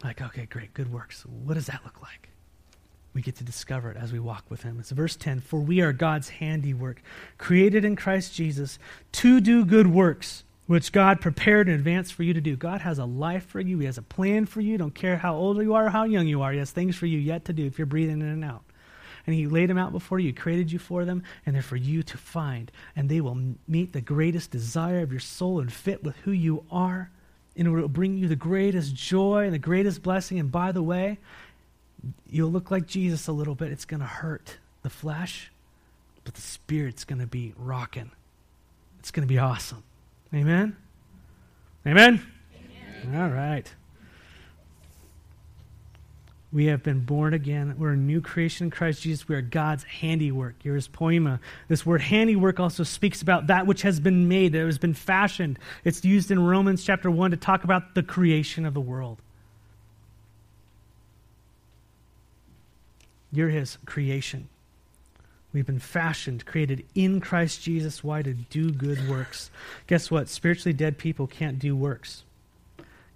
[0.04, 1.26] Like, okay, great, good works.
[1.26, 2.30] What does that look like?
[3.14, 4.78] We get to discover it as we walk with Him.
[4.80, 7.02] It's verse 10 For we are God's handiwork,
[7.38, 8.80] created in Christ Jesus
[9.14, 12.56] to do good works, which God prepared in advance for you to do.
[12.56, 14.78] God has a life for you, He has a plan for you.
[14.78, 17.06] Don't care how old you are or how young you are, He has things for
[17.06, 18.64] you yet to do if you're breathing in and out.
[19.26, 22.04] And He laid them out before you, created you for them, and they're for you
[22.04, 22.72] to find.
[22.96, 23.38] And they will
[23.68, 27.12] meet the greatest desire of your soul and fit with who you are
[27.56, 30.40] it will bring you the greatest joy and the greatest blessing.
[30.40, 31.20] And by the way,
[32.30, 33.72] you'll look like Jesus a little bit.
[33.72, 35.52] It's going to hurt the flesh,
[36.24, 38.12] but the spirit's going to be rocking.
[39.00, 39.84] It's going to be awesome.
[40.34, 40.76] Amen?
[41.86, 42.26] Amen?
[43.06, 43.22] Amen?
[43.22, 43.72] All right.
[46.54, 47.74] We have been born again.
[47.80, 49.28] We're a new creation in Christ Jesus.
[49.28, 50.54] We are God's handiwork.
[50.62, 51.40] Here's poema.
[51.68, 55.58] This word handiwork also speaks about that which has been made, that has been fashioned.
[55.84, 59.18] It's used in Romans chapter 1 to talk about the creation of the world.
[63.32, 64.48] You're his creation.
[65.54, 68.04] We've been fashioned, created in Christ Jesus.
[68.04, 68.22] Why?
[68.22, 69.50] To do good works.
[69.88, 70.30] Guess what?
[70.30, 72.24] Spiritually dead people can't do works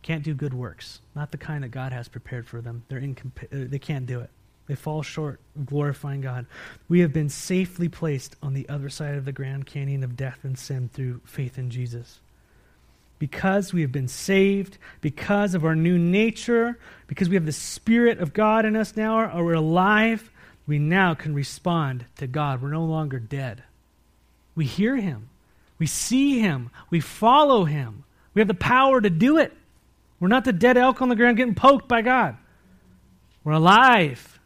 [0.08, 2.82] can't do good works, not the kind that God has prepared for them.
[2.88, 4.30] They're incompa- uh, they can't do it.
[4.68, 6.46] They fall short of glorifying God.
[6.88, 10.40] We have been safely placed on the other side of the Grand Canyon of death
[10.44, 12.20] and sin through faith in Jesus.
[13.20, 18.20] Because we have been saved, because of our new nature, because we have the Spirit
[18.20, 20.32] of God in us now, or we're alive,
[20.66, 22.62] we now can respond to God.
[22.62, 23.62] We're no longer dead.
[24.56, 25.28] We hear Him,
[25.78, 28.06] we see Him, we follow Him.
[28.34, 29.52] We have the power to do it.
[30.20, 32.38] We're not the dead elk on the ground getting poked by God.
[33.44, 34.40] We're alive.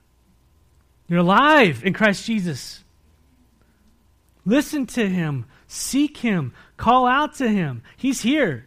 [1.07, 2.84] You're alive in Christ Jesus.
[4.45, 7.84] Listen to him, seek him, call out to him.
[7.97, 8.65] He's here.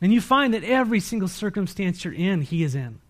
[0.00, 3.00] And you find that every single circumstance you're in, he is in.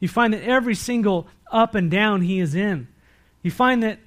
[0.00, 2.88] You find that every single up and down, he is in.
[3.42, 3.98] You find that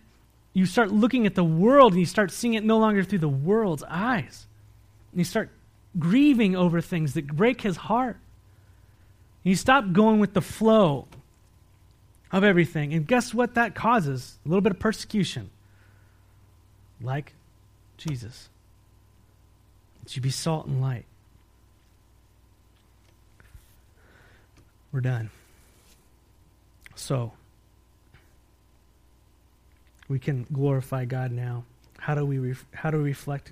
[0.53, 3.29] you start looking at the world and you start seeing it no longer through the
[3.29, 4.47] world's eyes.
[5.11, 5.49] And you start
[5.99, 8.17] grieving over things that break his heart.
[9.43, 11.07] You stop going with the flow
[12.31, 12.93] of everything.
[12.93, 14.37] And guess what that causes?
[14.45, 15.49] A little bit of persecution.
[17.01, 17.33] Like
[17.97, 18.49] Jesus.
[20.03, 21.05] It should be salt and light.
[24.91, 25.29] We're done.
[26.95, 27.31] So,
[30.07, 31.63] we can glorify God now.
[31.99, 33.51] How do we ref- how do we reflect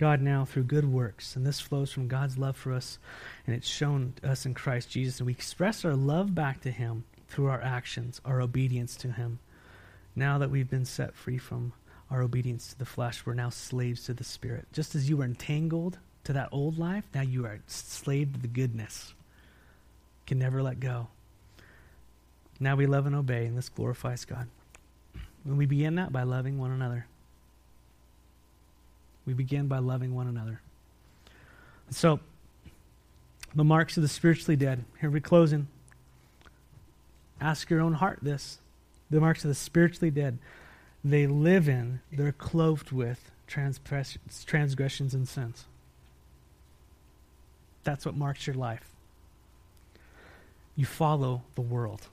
[0.00, 1.36] God now through good works?
[1.36, 2.98] And this flows from God's love for us,
[3.46, 5.20] and it's shown us in Christ Jesus.
[5.20, 9.40] And we express our love back to Him through our actions, our obedience to Him.
[10.16, 11.74] Now that we've been set free from
[12.10, 14.68] our obedience to the flesh, we're now slaves to the Spirit.
[14.72, 18.48] Just as you were entangled to that old life, now you are slave to the
[18.48, 19.12] goodness.
[20.26, 21.08] Can never let go.
[22.58, 24.48] Now we love and obey, and this glorifies God.
[25.44, 27.06] And we begin that by loving one another.
[29.30, 30.60] We begin by loving one another.
[31.90, 32.18] So,
[33.54, 34.84] the marks of the spiritually dead.
[35.00, 35.68] Here we're closing.
[37.40, 38.58] Ask your own heart this.
[39.08, 40.38] The marks of the spiritually dead.
[41.04, 45.66] They live in, they're clothed with transgressions and sins.
[47.84, 48.90] That's what marks your life.
[50.74, 52.08] You follow the world.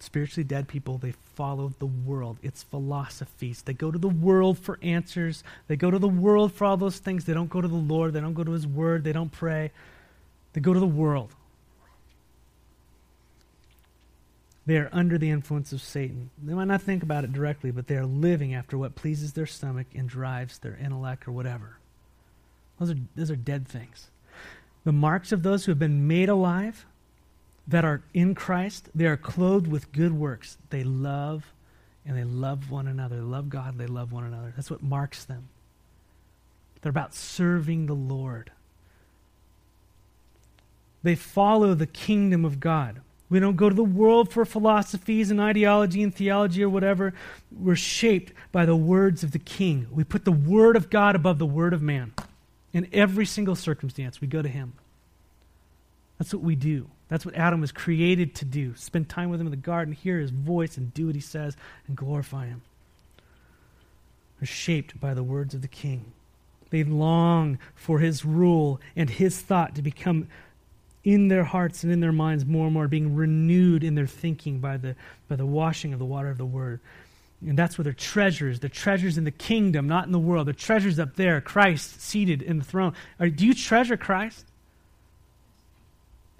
[0.00, 3.62] Spiritually dead people, they follow the world, its philosophies.
[3.62, 5.42] They go to the world for answers.
[5.66, 7.24] They go to the world for all those things.
[7.24, 8.12] They don't go to the Lord.
[8.12, 9.02] They don't go to His Word.
[9.02, 9.72] They don't pray.
[10.52, 11.34] They go to the world.
[14.66, 16.30] They are under the influence of Satan.
[16.42, 19.46] They might not think about it directly, but they are living after what pleases their
[19.46, 21.78] stomach and drives their intellect or whatever.
[22.78, 24.10] Those are, those are dead things.
[24.84, 26.84] The marks of those who have been made alive,
[27.68, 30.56] that are in Christ, they are clothed with good works.
[30.70, 31.52] They love
[32.06, 33.16] and they love one another.
[33.16, 34.52] They love God, they love one another.
[34.56, 35.48] That's what marks them.
[36.80, 38.50] They're about serving the Lord.
[41.02, 43.00] They follow the kingdom of God.
[43.30, 47.12] We don't go to the world for philosophies and ideology and theology or whatever.
[47.52, 49.86] We're shaped by the words of the king.
[49.90, 52.14] We put the word of God above the word of man.
[52.72, 54.72] In every single circumstance, we go to him.
[56.18, 56.88] That's what we do.
[57.08, 58.74] That's what Adam was created to do.
[58.76, 61.56] Spend time with him in the garden, hear his voice, and do what he says,
[61.86, 62.62] and glorify him.
[64.38, 66.12] They're shaped by the words of the king.
[66.70, 70.28] They long for his rule and his thought to become
[71.02, 74.58] in their hearts and in their minds more and more, being renewed in their thinking
[74.58, 74.94] by the,
[75.28, 76.80] by the washing of the water of the Word.
[77.40, 80.48] And that's where their treasures, the treasures in the kingdom, not in the world.
[80.48, 82.94] The treasures up there, Christ seated in the throne.
[83.20, 84.44] Are, do you treasure Christ?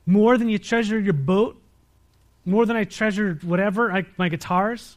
[0.08, 1.60] More than you treasure your boat?
[2.46, 4.96] More than I treasure whatever, I, my guitars?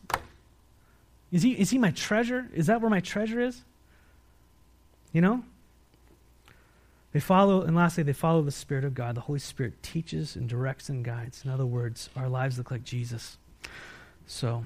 [1.34, 2.48] Is he, is he my treasure?
[2.54, 3.62] Is that where my treasure is?
[5.12, 5.44] You know?
[7.12, 9.16] They follow, and lastly, they follow the Spirit of God.
[9.16, 11.44] The Holy Spirit teaches and directs and guides.
[11.44, 13.38] In other words, our lives look like Jesus.
[14.28, 14.64] So,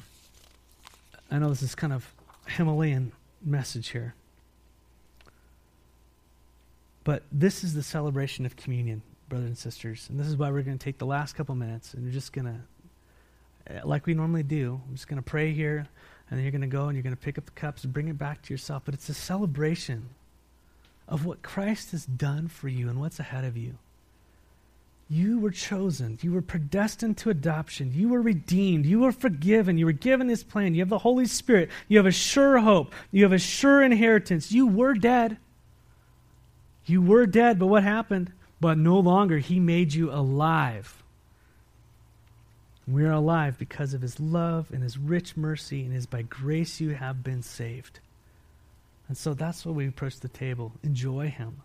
[1.32, 2.14] I know this is kind of
[2.46, 4.14] Himalayan message here.
[7.04, 10.08] But this is the celebration of communion, brothers and sisters.
[10.10, 12.34] And this is why we're going to take the last couple minutes and we're just
[12.34, 15.88] going to, eh, like we normally do, I'm just going to pray here,
[16.30, 17.94] and then you're going to go and you're going to pick up the cups and
[17.94, 18.84] bring it back to yourself.
[18.86, 20.10] But it's a celebration
[21.08, 23.76] of what Christ has done for you and what's ahead of you.
[25.08, 26.18] You were chosen.
[26.22, 27.92] You were predestined to adoption.
[27.94, 28.88] You were redeemed.
[28.88, 29.78] You were forgiven.
[29.78, 30.74] You were given His plan.
[30.74, 31.70] You have the Holy Spirit.
[31.88, 32.92] You have a sure hope.
[33.12, 34.52] You have a sure inheritance.
[34.52, 35.38] You were dead.
[36.86, 38.32] You were dead, but what happened?
[38.60, 39.40] But no longer.
[39.40, 41.04] He made you alive.
[42.88, 46.80] We are alive because of His love and His rich mercy, and is by grace
[46.80, 48.00] you have been saved.
[49.08, 50.72] And so that's what we approach the table.
[50.84, 51.62] Enjoy Him.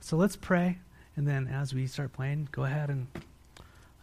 [0.00, 0.78] So let's pray.
[1.16, 3.06] And then as we start playing, go ahead and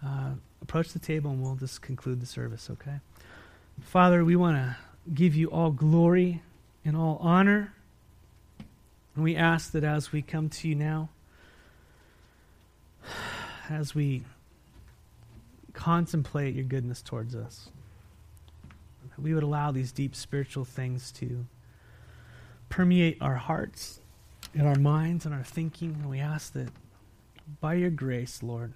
[0.06, 3.00] uh, approach the table and we'll just conclude the service, okay?
[3.82, 4.76] Father, we want to
[5.14, 6.42] give you all glory
[6.84, 7.74] and all honor.
[9.16, 11.10] And we ask that as we come to you now,
[13.70, 14.24] as we
[15.74, 17.70] contemplate your goodness towards us,
[19.18, 21.46] we would allow these deep spiritual things to
[22.70, 24.00] permeate our hearts
[24.54, 25.98] and our minds and our thinking.
[26.02, 26.70] And we ask that
[27.62, 28.74] by your grace, Lord,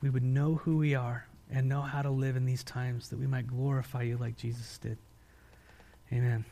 [0.00, 3.18] we would know who we are and know how to live in these times that
[3.18, 4.98] we might glorify you like Jesus did.
[6.12, 6.44] Amen.